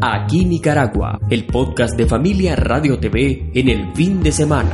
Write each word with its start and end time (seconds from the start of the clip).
Aquí 0.00 0.44
Nicaragua, 0.44 1.18
el 1.30 1.46
podcast 1.46 1.96
de 1.96 2.06
Familia 2.06 2.54
Radio 2.54 2.98
TV 2.98 3.50
en 3.54 3.68
el 3.70 3.94
fin 3.94 4.22
de 4.22 4.30
semana. 4.30 4.70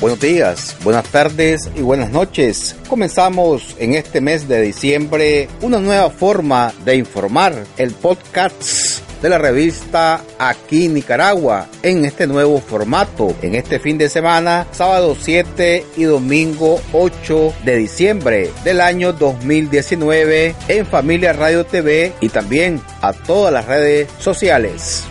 Buenos 0.00 0.20
días, 0.20 0.76
buenas 0.84 1.08
tardes 1.10 1.68
y 1.74 1.80
buenas 1.80 2.12
noches. 2.12 2.76
Comenzamos 2.88 3.74
en 3.80 3.94
este 3.94 4.20
mes 4.20 4.46
de 4.46 4.62
diciembre 4.62 5.48
una 5.62 5.80
nueva 5.80 6.10
forma 6.10 6.72
de 6.84 6.94
informar, 6.94 7.52
el 7.78 7.90
podcast 7.92 8.95
de 9.22 9.28
la 9.28 9.38
revista 9.38 10.22
Aquí 10.38 10.88
Nicaragua 10.88 11.66
en 11.82 12.04
este 12.04 12.26
nuevo 12.26 12.60
formato. 12.60 13.34
En 13.42 13.54
este 13.54 13.78
fin 13.78 13.98
de 13.98 14.08
semana, 14.08 14.66
sábado 14.72 15.16
7 15.18 15.84
y 15.96 16.04
domingo 16.04 16.80
8 16.92 17.54
de 17.64 17.76
diciembre 17.76 18.50
del 18.64 18.80
año 18.80 19.12
2019 19.12 20.54
en 20.68 20.86
Familia 20.86 21.32
Radio 21.32 21.64
TV 21.64 22.12
y 22.20 22.28
también 22.28 22.80
a 23.00 23.12
todas 23.12 23.52
las 23.52 23.66
redes 23.66 24.08
sociales. 24.18 25.04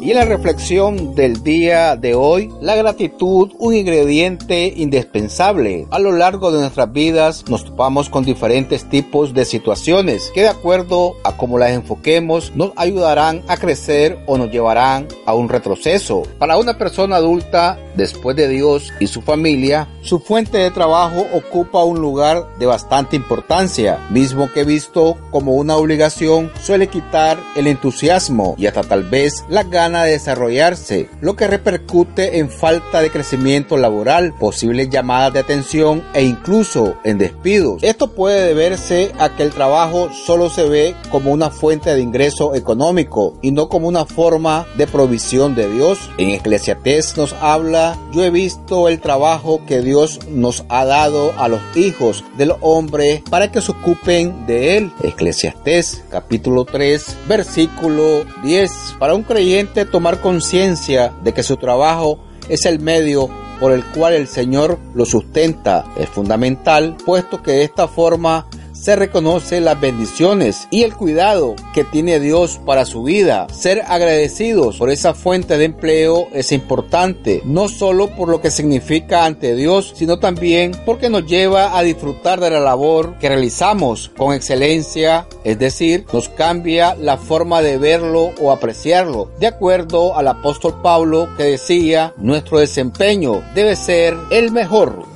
Y 0.00 0.12
en 0.12 0.16
la 0.16 0.24
reflexión 0.24 1.16
del 1.16 1.42
día 1.42 1.96
de 1.96 2.14
hoy, 2.14 2.52
la 2.60 2.76
gratitud, 2.76 3.50
un 3.58 3.74
ingrediente 3.74 4.72
indispensable. 4.76 5.88
A 5.90 5.98
lo 5.98 6.12
largo 6.12 6.52
de 6.52 6.60
nuestras 6.60 6.92
vidas 6.92 7.44
nos 7.48 7.64
topamos 7.64 8.08
con 8.08 8.24
diferentes 8.24 8.88
tipos 8.88 9.34
de 9.34 9.44
situaciones 9.44 10.30
que 10.32 10.42
de 10.42 10.48
acuerdo 10.48 11.16
a 11.24 11.36
cómo 11.36 11.58
las 11.58 11.72
enfoquemos 11.72 12.52
nos 12.54 12.72
ayudarán 12.76 13.42
a 13.48 13.56
crecer 13.56 14.20
o 14.26 14.38
nos 14.38 14.52
llevarán 14.52 15.08
a 15.26 15.34
un 15.34 15.48
retroceso. 15.48 16.22
Para 16.38 16.58
una 16.58 16.78
persona 16.78 17.16
adulta, 17.16 17.76
después 17.96 18.36
de 18.36 18.46
Dios 18.46 18.92
y 19.00 19.08
su 19.08 19.20
familia, 19.20 19.88
su 20.00 20.20
fuente 20.20 20.58
de 20.58 20.70
trabajo 20.70 21.26
ocupa 21.34 21.82
un 21.82 22.00
lugar 22.00 22.46
de 22.60 22.66
bastante 22.66 23.16
importancia, 23.16 23.98
mismo 24.10 24.50
que 24.52 24.62
visto 24.62 25.18
como 25.32 25.54
una 25.54 25.76
obligación 25.76 26.52
suele 26.62 26.86
quitar 26.86 27.36
el 27.56 27.66
entusiasmo 27.66 28.54
y 28.56 28.66
hasta 28.66 28.84
tal 28.84 29.02
vez 29.02 29.44
la 29.48 29.64
de 29.88 30.12
desarrollarse, 30.12 31.08
lo 31.20 31.36
que 31.36 31.46
repercute 31.46 32.38
en 32.38 32.50
falta 32.50 33.00
de 33.00 33.10
crecimiento 33.10 33.76
laboral, 33.76 34.34
posibles 34.38 34.90
llamadas 34.90 35.32
de 35.32 35.40
atención 35.40 36.04
e 36.14 36.22
incluso 36.22 36.96
en 37.04 37.18
despidos. 37.18 37.82
Esto 37.82 38.12
puede 38.12 38.48
deberse 38.48 39.12
a 39.18 39.34
que 39.34 39.42
el 39.42 39.50
trabajo 39.50 40.10
solo 40.26 40.50
se 40.50 40.68
ve 40.68 40.94
como 41.10 41.32
una 41.32 41.50
fuente 41.50 41.94
de 41.94 42.00
ingreso 42.00 42.54
económico 42.54 43.38
y 43.42 43.50
no 43.50 43.68
como 43.68 43.88
una 43.88 44.04
forma 44.04 44.66
de 44.76 44.86
provisión 44.86 45.54
de 45.54 45.68
Dios. 45.68 45.98
En 46.18 46.30
Eclesiastés 46.30 47.16
nos 47.16 47.32
habla, 47.40 47.98
yo 48.12 48.24
he 48.24 48.30
visto 48.30 48.88
el 48.88 49.00
trabajo 49.00 49.60
que 49.66 49.80
Dios 49.80 50.20
nos 50.28 50.64
ha 50.68 50.84
dado 50.84 51.32
a 51.38 51.48
los 51.48 51.60
hijos 51.76 52.24
del 52.36 52.52
hombre 52.60 53.22
para 53.30 53.50
que 53.50 53.60
se 53.60 53.72
ocupen 53.72 54.46
de 54.46 54.76
él. 54.76 54.92
Eclesiastés 55.02 56.02
capítulo 56.10 56.64
3 56.64 57.16
versículo 57.28 58.24
10. 58.42 58.96
Para 58.98 59.14
un 59.14 59.22
creyente 59.22 59.77
tomar 59.84 60.20
conciencia 60.20 61.12
de 61.22 61.32
que 61.32 61.42
su 61.42 61.56
trabajo 61.56 62.18
es 62.48 62.66
el 62.66 62.80
medio 62.80 63.28
por 63.60 63.72
el 63.72 63.84
cual 63.84 64.14
el 64.14 64.28
Señor 64.28 64.78
lo 64.94 65.04
sustenta. 65.04 65.84
Es 65.96 66.08
fundamental, 66.08 66.96
puesto 67.04 67.42
que 67.42 67.52
de 67.52 67.64
esta 67.64 67.88
forma 67.88 68.46
se 68.80 68.96
reconoce 68.96 69.60
las 69.60 69.80
bendiciones 69.80 70.68
y 70.70 70.82
el 70.82 70.94
cuidado 70.94 71.56
que 71.74 71.84
tiene 71.84 72.20
Dios 72.20 72.60
para 72.64 72.84
su 72.84 73.02
vida. 73.02 73.46
Ser 73.52 73.82
agradecidos 73.86 74.76
por 74.76 74.90
esa 74.90 75.14
fuente 75.14 75.58
de 75.58 75.64
empleo 75.64 76.28
es 76.32 76.52
importante, 76.52 77.42
no 77.44 77.68
solo 77.68 78.08
por 78.14 78.28
lo 78.28 78.40
que 78.40 78.50
significa 78.50 79.24
ante 79.24 79.54
Dios, 79.56 79.92
sino 79.96 80.18
también 80.18 80.72
porque 80.86 81.10
nos 81.10 81.26
lleva 81.26 81.76
a 81.76 81.82
disfrutar 81.82 82.40
de 82.40 82.50
la 82.50 82.60
labor 82.60 83.18
que 83.18 83.28
realizamos 83.28 84.10
con 84.16 84.32
excelencia, 84.32 85.26
es 85.44 85.58
decir, 85.58 86.04
nos 86.12 86.28
cambia 86.28 86.94
la 86.94 87.16
forma 87.16 87.62
de 87.62 87.78
verlo 87.78 88.32
o 88.40 88.52
apreciarlo, 88.52 89.30
de 89.40 89.48
acuerdo 89.48 90.16
al 90.16 90.28
apóstol 90.28 90.80
Pablo 90.82 91.28
que 91.36 91.44
decía, 91.44 92.14
nuestro 92.16 92.58
desempeño 92.58 93.42
debe 93.54 93.74
ser 93.74 94.16
el 94.30 94.52
mejor 94.52 95.07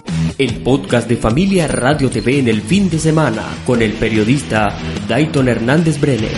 el 0.43 0.61
podcast 0.61 1.09
de 1.09 1.17
Familia 1.17 1.69
Radio 1.69 2.11
TV 2.11 2.41
en 2.41 2.49
el 2.49 2.63
fin 2.63 2.91
de 2.91 2.99
semana 2.99 3.45
con 3.65 3.81
el 3.81 3.93
periodista 3.93 4.77
Dayton 5.07 5.47
Hernández 5.47 6.01
Brenes. 6.01 6.33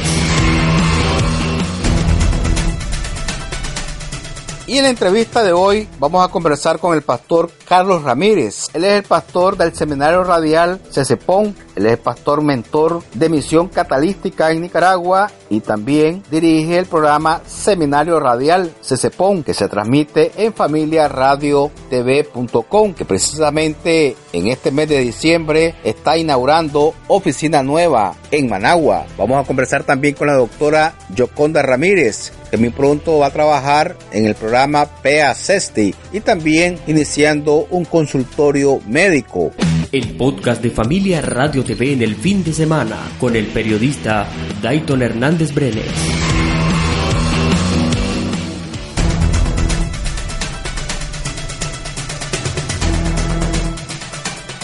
Y 4.66 4.76
en 4.76 4.82
la 4.84 4.91
entrevista 4.91 5.43
de 5.43 5.54
hoy 5.54 5.88
vamos 5.98 6.22
a 6.22 6.31
conversar 6.31 6.78
con 6.78 6.94
el 6.94 7.00
pastor 7.00 7.50
Carlos 7.66 8.03
Ramírez. 8.03 8.69
Él 8.75 8.84
es 8.84 8.93
el 8.93 9.03
pastor 9.04 9.56
del 9.56 9.75
Seminario 9.75 10.22
Radial 10.22 10.81
CECEPON. 10.91 11.54
Él 11.76 11.86
es 11.86 11.98
pastor 11.98 12.42
mentor 12.42 13.02
de 13.14 13.28
Misión 13.28 13.68
Catalística 13.68 14.50
en 14.50 14.62
Nicaragua 14.62 15.30
y 15.50 15.60
también 15.60 16.24
dirige 16.30 16.78
el 16.78 16.86
programa 16.86 17.42
Seminario 17.46 18.18
Radial 18.20 18.72
CECEPON 18.80 19.42
que 19.42 19.52
se 19.54 19.68
transmite 19.68 20.30
en 20.36 20.52
familiaradiotv.com 20.52 22.94
que 22.94 23.04
precisamente 23.04 24.16
en 24.32 24.46
este 24.48 24.70
mes 24.70 24.88
de 24.88 25.00
diciembre 25.00 25.74
está 25.84 26.16
inaugurando 26.16 26.94
oficina 27.08 27.62
nueva 27.62 28.14
en 28.30 28.48
Managua. 28.48 29.04
Vamos 29.18 29.42
a 29.42 29.46
conversar 29.46 29.84
también 29.84 30.14
con 30.14 30.28
la 30.28 30.34
doctora 30.34 30.94
Yoconda 31.14 31.62
Ramírez 31.62 32.32
que 32.54 32.60
muy 32.60 32.70
pronto 32.70 33.18
va 33.18 33.26
a 33.26 33.30
trabajar 33.30 33.96
en 34.12 34.26
el 34.26 34.36
programa 34.36 34.86
PEA 34.86 35.34
CESTI 35.34 35.92
y 36.12 36.20
también 36.20 36.78
iniciando 36.86 37.66
un 37.68 37.84
consultorio 37.84 38.80
médico. 38.86 39.50
El 39.90 40.16
podcast 40.16 40.62
de 40.62 40.70
Familia 40.70 41.20
Radio 41.20 41.63
TV 41.64 41.92
en 41.94 42.02
el 42.02 42.14
fin 42.14 42.44
de 42.44 42.52
semana 42.52 42.98
con 43.19 43.34
el 43.34 43.47
periodista 43.47 44.28
Dayton 44.62 45.02
Hernández 45.02 45.52
Brenes. 45.52 46.33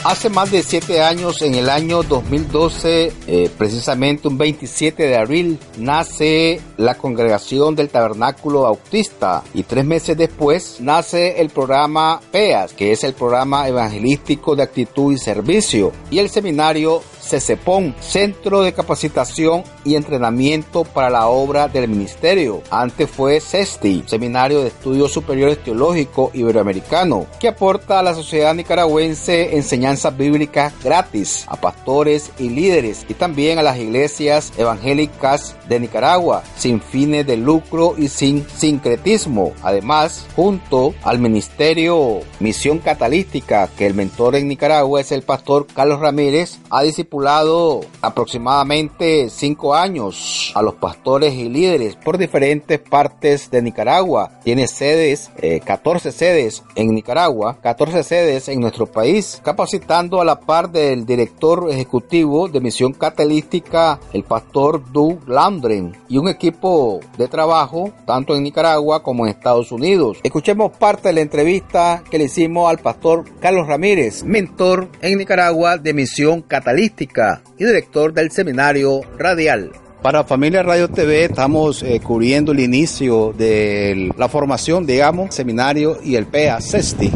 Hace 0.03 0.31
más 0.31 0.51
de 0.51 0.63
siete 0.63 1.03
años, 1.03 1.43
en 1.43 1.55
el 1.55 1.69
año 1.69 2.03
2012, 2.03 3.13
eh, 3.27 3.51
precisamente 3.59 4.29
un 4.29 4.39
27 4.39 5.07
de 5.07 5.17
abril, 5.19 5.59
nace 5.77 6.59
la 6.79 6.95
congregación 6.95 7.77
del 7.77 7.91
Tabernáculo 7.91 8.67
Autista 8.67 9.45
y 9.53 9.63
tres 9.63 9.85
meses 9.85 10.17
después 10.17 10.79
nace 10.81 11.43
el 11.43 11.51
programa 11.51 12.19
PEAS, 12.33 12.73
que 12.73 12.93
es 12.93 13.05
el 13.05 13.13
programa 13.13 13.69
evangelístico 13.69 14.57
de 14.57 14.63
actitud 14.63 15.13
y 15.13 15.19
servicio, 15.19 15.93
y 16.11 16.19
el 16.19 16.31
seminario 16.31 17.03
CECEPON, 17.31 17.95
Centro 18.01 18.63
de 18.63 18.73
Capacitación 18.73 19.63
y 19.85 19.95
Entrenamiento 19.95 20.83
para 20.83 21.11
la 21.11 21.29
Obra 21.29 21.69
del 21.69 21.89
Ministerio. 21.89 22.61
Antes 22.73 23.09
fue 23.09 23.39
CESTI, 23.39 24.03
Seminario 24.07 24.63
de 24.63 24.69
Estudios 24.69 25.13
Superiores 25.13 25.63
Teológico 25.63 26.33
Iberoamericano, 26.35 27.27
que 27.39 27.47
aporta 27.47 28.01
a 28.01 28.03
la 28.03 28.15
sociedad 28.15 28.53
nicaragüense 28.53 29.57
enseñanzas 29.57 30.17
bíblicas 30.17 30.73
gratis 30.83 31.45
a 31.47 31.55
pastores 31.55 32.33
y 32.39 32.51
líderes 32.51 33.07
y 33.09 33.15
también 33.15 33.61
a 33.61 33.63
las 33.63 33.79
iglesias 33.79 34.53
evangélicas 34.59 35.55
de 35.69 35.79
Nicaragua, 35.79 36.43
sin 36.57 36.81
fines 36.81 37.27
de 37.29 37.37
lucro 37.37 37.95
y 37.97 38.09
sin 38.09 38.45
sincretismo. 38.49 39.53
Además, 39.63 40.27
junto 40.35 40.95
al 41.05 41.21
Ministerio 41.21 42.23
Misión 42.41 42.81
Catalística, 42.81 43.69
que 43.79 43.87
el 43.87 43.95
mentor 43.95 44.35
en 44.35 44.49
Nicaragua 44.49 45.01
es 45.01 45.13
el 45.13 45.23
pastor 45.23 45.69
Carlos 45.73 46.01
Ramírez, 46.01 46.59
ha 46.71 46.83
discipulado 46.83 47.20
aproximadamente 48.01 49.29
cinco 49.31 49.75
años 49.75 50.53
a 50.55 50.63
los 50.63 50.75
pastores 50.75 51.35
y 51.35 51.49
líderes 51.49 51.97
por 51.97 52.19
diferentes 52.19 52.79
partes 52.79 53.51
de 53.51 53.63
Nicaragua. 53.63 54.31
Tiene 54.43 54.67
sedes, 54.67 55.31
14 55.65 56.09
eh, 56.09 56.13
sedes 56.13 56.63
en 56.75 56.95
Nicaragua, 56.95 57.59
14 57.63 58.03
sedes 58.03 58.49
en 58.49 58.61
nuestro 58.61 58.87
país, 58.87 59.41
capacitando 59.45 60.21
a 60.21 60.25
la 60.25 60.41
par 60.41 60.71
del 60.71 61.05
director 61.05 61.69
ejecutivo 61.71 62.49
de 62.49 62.61
Misión 62.61 62.93
Catalística, 62.93 64.01
el 64.13 64.25
pastor 64.25 64.83
Doug 64.93 65.29
Landren, 65.29 65.97
y 66.09 66.19
un 66.19 66.29
equipo 66.29 67.01
de 67.19 67.29
trabajo 67.29 67.93
tanto 68.07 68.35
en 68.35 68.43
Nicaragua 68.43 69.03
como 69.03 69.27
en 69.27 69.33
Estados 69.33 69.73
Unidos. 69.73 70.19
Escuchemos 70.23 70.73
parte 70.73 71.09
de 71.09 71.15
la 71.15 71.21
entrevista 71.21 72.03
que 72.11 72.19
le 72.19 72.25
hicimos 72.25 72.71
al 72.71 72.79
pastor 72.79 73.25
Carlos 73.41 73.67
Ramírez, 73.67 74.25
mentor 74.25 74.89
en 75.01 75.19
Nicaragua 75.19 75.79
de 75.79 75.95
Misión 75.95 76.43
Catalística 76.43 77.10
y 77.59 77.65
director 77.65 78.13
del 78.13 78.31
seminario 78.31 79.01
radial. 79.19 79.73
Para 80.03 80.25
Familia 80.25 80.63
Radio 80.63 80.89
TV 80.89 81.25
estamos 81.25 81.83
eh, 81.83 82.01
cubriendo 82.01 82.53
el 82.53 82.61
inicio 82.61 83.35
de 83.37 84.11
la 84.17 84.29
formación, 84.29 84.87
digamos, 84.87 85.35
seminario 85.35 85.99
y 86.03 86.17
el 86.17 86.27
PEA 86.27 86.61
CESTI 86.61 87.11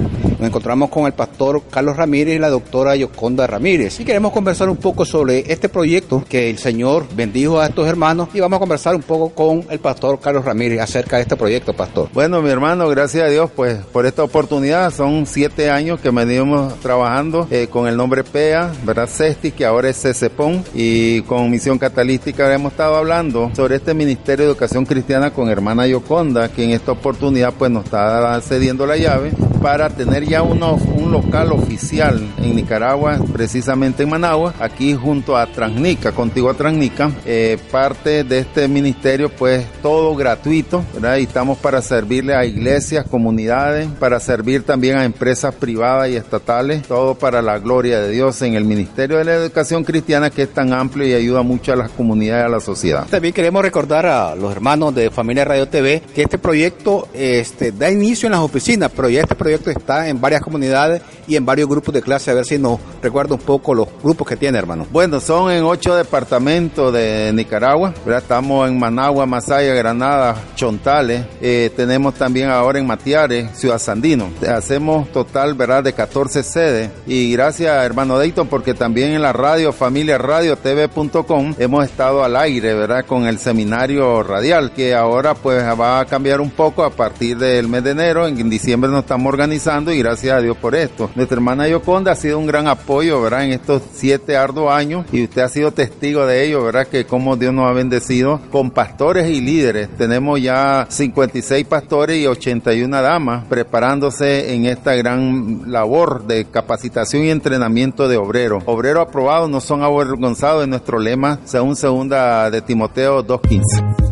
Nos 0.44 0.50
encontramos 0.50 0.90
con 0.90 1.06
el 1.06 1.14
pastor 1.14 1.62
Carlos 1.70 1.96
Ramírez 1.96 2.36
y 2.36 2.38
la 2.38 2.50
doctora 2.50 2.94
Yoconda 2.96 3.46
Ramírez 3.46 3.98
y 3.98 4.04
queremos 4.04 4.30
conversar 4.30 4.68
un 4.68 4.76
poco 4.76 5.06
sobre 5.06 5.50
este 5.50 5.70
proyecto 5.70 6.22
que 6.28 6.50
el 6.50 6.58
Señor 6.58 7.06
bendijo 7.16 7.60
a 7.60 7.64
estos 7.68 7.88
hermanos 7.88 8.28
y 8.34 8.40
vamos 8.40 8.58
a 8.58 8.60
conversar 8.60 8.94
un 8.94 9.00
poco 9.00 9.30
con 9.30 9.64
el 9.70 9.78
pastor 9.78 10.20
Carlos 10.20 10.44
Ramírez 10.44 10.80
acerca 10.82 11.16
de 11.16 11.22
este 11.22 11.34
proyecto, 11.36 11.72
pastor. 11.72 12.10
Bueno, 12.12 12.42
mi 12.42 12.50
hermano, 12.50 12.90
gracias 12.90 13.24
a 13.24 13.30
Dios 13.30 13.50
pues 13.56 13.78
por 13.86 14.04
esta 14.04 14.22
oportunidad. 14.22 14.92
Son 14.92 15.24
siete 15.24 15.70
años 15.70 15.98
que 15.98 16.10
venimos 16.10 16.78
trabajando 16.80 17.48
eh, 17.50 17.68
con 17.70 17.88
el 17.88 17.96
nombre 17.96 18.22
PEA, 18.22 18.70
¿verdad? 18.84 19.08
CESTI, 19.08 19.52
que 19.52 19.64
ahora 19.64 19.88
es 19.88 19.96
CECEPON 19.96 20.62
y 20.74 21.22
con 21.22 21.50
Misión 21.50 21.78
Catalística 21.78 22.52
hemos 22.52 22.72
estado 22.72 22.96
hablando 22.96 23.50
sobre 23.56 23.76
este 23.76 23.94
Ministerio 23.94 24.44
de 24.44 24.50
Educación 24.50 24.84
Cristiana 24.84 25.30
con 25.30 25.48
hermana 25.48 25.86
Yoconda, 25.86 26.50
que 26.50 26.64
en 26.64 26.72
esta 26.72 26.92
oportunidad 26.92 27.54
pues 27.58 27.70
nos 27.70 27.86
está 27.86 28.38
cediendo 28.42 28.86
la 28.86 28.98
llave 28.98 29.32
para 29.64 29.88
tener 29.88 30.26
ya 30.26 30.42
uno, 30.42 30.74
un 30.74 31.10
local 31.10 31.50
oficial 31.50 32.20
en 32.36 32.54
Nicaragua, 32.54 33.18
precisamente 33.32 34.02
en 34.02 34.10
Managua, 34.10 34.52
aquí 34.60 34.92
junto 34.92 35.38
a 35.38 35.46
Transnica, 35.46 36.12
contigo 36.12 36.50
a 36.50 36.54
Transnica, 36.54 37.10
eh, 37.24 37.56
parte 37.70 38.24
de 38.24 38.40
este 38.40 38.68
ministerio 38.68 39.30
pues 39.30 39.64
todo 39.80 40.14
gratuito, 40.16 40.84
¿verdad? 40.92 41.16
Y 41.16 41.22
estamos 41.22 41.56
para 41.56 41.80
servirle 41.80 42.34
a 42.34 42.44
iglesias, 42.44 43.06
comunidades, 43.08 43.88
para 43.98 44.20
servir 44.20 44.64
también 44.64 44.98
a 44.98 45.06
empresas 45.06 45.54
privadas 45.54 46.10
y 46.10 46.16
estatales, 46.16 46.82
todo 46.82 47.14
para 47.14 47.40
la 47.40 47.58
gloria 47.58 48.00
de 48.00 48.10
Dios 48.10 48.42
en 48.42 48.56
el 48.56 48.66
Ministerio 48.66 49.16
de 49.16 49.24
la 49.24 49.32
Educación 49.32 49.82
Cristiana 49.82 50.28
que 50.28 50.42
es 50.42 50.52
tan 50.52 50.74
amplio 50.74 51.08
y 51.08 51.14
ayuda 51.14 51.40
mucho 51.40 51.72
a 51.72 51.76
las 51.76 51.90
comunidades 51.90 52.44
a 52.44 52.50
la 52.50 52.60
sociedad. 52.60 53.06
También 53.08 53.32
queremos 53.32 53.62
recordar 53.62 54.04
a 54.04 54.34
los 54.34 54.52
hermanos 54.52 54.94
de 54.94 55.10
Familia 55.10 55.46
Radio 55.46 55.66
TV 55.68 56.02
que 56.14 56.20
este 56.20 56.36
proyecto 56.36 57.08
este, 57.14 57.72
da 57.72 57.90
inicio 57.90 58.26
en 58.26 58.32
las 58.32 58.42
oficinas, 58.42 58.92
pero 58.94 59.08
ya 59.08 59.22
este 59.22 59.34
proyecto 59.34 59.53
está 59.54 60.08
en 60.08 60.20
varias 60.20 60.42
comunidades 60.42 61.02
y 61.26 61.36
en 61.36 61.44
varios 61.44 61.68
grupos 61.68 61.94
de 61.94 62.02
clase. 62.02 62.30
A 62.30 62.34
ver 62.34 62.44
si 62.44 62.58
nos 62.58 62.78
recuerda 63.02 63.34
un 63.34 63.40
poco 63.40 63.74
los 63.74 63.88
grupos 64.02 64.26
que 64.28 64.36
tiene, 64.36 64.58
hermano. 64.58 64.86
Bueno, 64.90 65.20
son 65.20 65.50
en 65.50 65.64
ocho 65.64 65.94
departamentos 65.94 66.92
de 66.92 67.32
Nicaragua. 67.34 67.94
Estamos 68.06 68.68
en 68.68 68.78
Managua, 68.78 69.26
Masaya, 69.26 69.74
Granada, 69.74 70.36
Chontales. 70.54 71.24
Eh, 71.40 71.70
tenemos 71.76 72.14
también 72.14 72.48
ahora 72.50 72.78
en 72.78 72.86
Matiares, 72.86 73.50
Ciudad 73.56 73.78
Sandino. 73.78 74.30
Hacemos 74.48 75.10
total, 75.12 75.54
¿verdad?, 75.54 75.84
de 75.84 75.92
14 75.92 76.42
sedes. 76.42 76.90
Y 77.06 77.32
gracias, 77.32 77.84
hermano 77.84 78.18
Dayton, 78.18 78.48
porque 78.48 78.74
también 78.74 79.12
en 79.12 79.22
la 79.22 79.32
radio, 79.32 79.72
familia 79.72 80.18
radio 80.18 80.56
TV.com, 80.56 81.54
hemos 81.58 81.84
estado 81.84 82.24
al 82.24 82.36
aire, 82.36 82.74
¿verdad?, 82.74 83.04
con 83.06 83.26
el 83.26 83.38
seminario 83.38 84.22
radial, 84.22 84.72
que 84.72 84.94
ahora 84.94 85.34
pues 85.34 85.62
va 85.78 86.00
a 86.00 86.04
cambiar 86.06 86.40
un 86.40 86.50
poco 86.50 86.84
a 86.84 86.90
partir 86.90 87.36
del 87.38 87.68
mes 87.68 87.84
de 87.84 87.90
enero. 87.90 88.26
En 88.26 88.50
diciembre 88.50 88.90
nos 88.90 89.00
estamos 89.00 89.26
organizando 89.28 89.43
organizando 89.44 89.92
y 89.92 89.98
gracias 89.98 90.38
a 90.38 90.40
Dios 90.40 90.56
por 90.56 90.74
esto. 90.74 91.10
Nuestra 91.14 91.36
hermana 91.36 91.68
Yoconda 91.68 92.12
ha 92.12 92.16
sido 92.16 92.38
un 92.38 92.46
gran 92.46 92.66
apoyo, 92.66 93.20
¿verdad? 93.20 93.44
En 93.44 93.52
estos 93.52 93.82
siete 93.92 94.38
arduos 94.38 94.72
años 94.72 95.04
y 95.12 95.24
usted 95.24 95.42
ha 95.42 95.50
sido 95.50 95.70
testigo 95.70 96.24
de 96.24 96.46
ello, 96.46 96.64
¿verdad? 96.64 96.86
Que 96.86 97.04
como 97.04 97.36
Dios 97.36 97.52
nos 97.52 97.68
ha 97.68 97.74
bendecido 97.74 98.40
con 98.50 98.70
pastores 98.70 99.28
y 99.28 99.42
líderes. 99.42 99.90
Tenemos 99.98 100.40
ya 100.40 100.86
56 100.88 101.66
pastores 101.66 102.16
y 102.16 102.26
81 102.26 103.02
damas 103.02 103.44
preparándose 103.44 104.54
en 104.54 104.64
esta 104.64 104.94
gran 104.94 105.70
labor 105.70 106.26
de 106.26 106.46
capacitación 106.46 107.24
y 107.24 107.30
entrenamiento 107.30 108.08
de 108.08 108.16
obreros. 108.16 108.62
Obreros 108.64 109.06
aprobados 109.06 109.50
no 109.50 109.60
son 109.60 109.82
avergonzados 109.82 110.64
en 110.64 110.70
nuestro 110.70 110.98
lema, 110.98 111.40
según 111.44 111.76
segunda 111.76 112.50
de 112.50 112.62
Timoteo 112.62 113.22
2.15. 113.22 113.60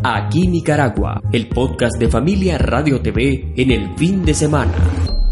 Aquí 0.03 0.47
Nicaragua, 0.47 1.19
el 1.31 1.49
podcast 1.49 1.97
de 1.97 2.07
Familia 2.07 2.59
Radio 2.59 3.01
TV 3.01 3.51
en 3.55 3.71
el 3.71 3.95
fin 3.97 4.23
de 4.23 4.35
semana. 4.35 5.22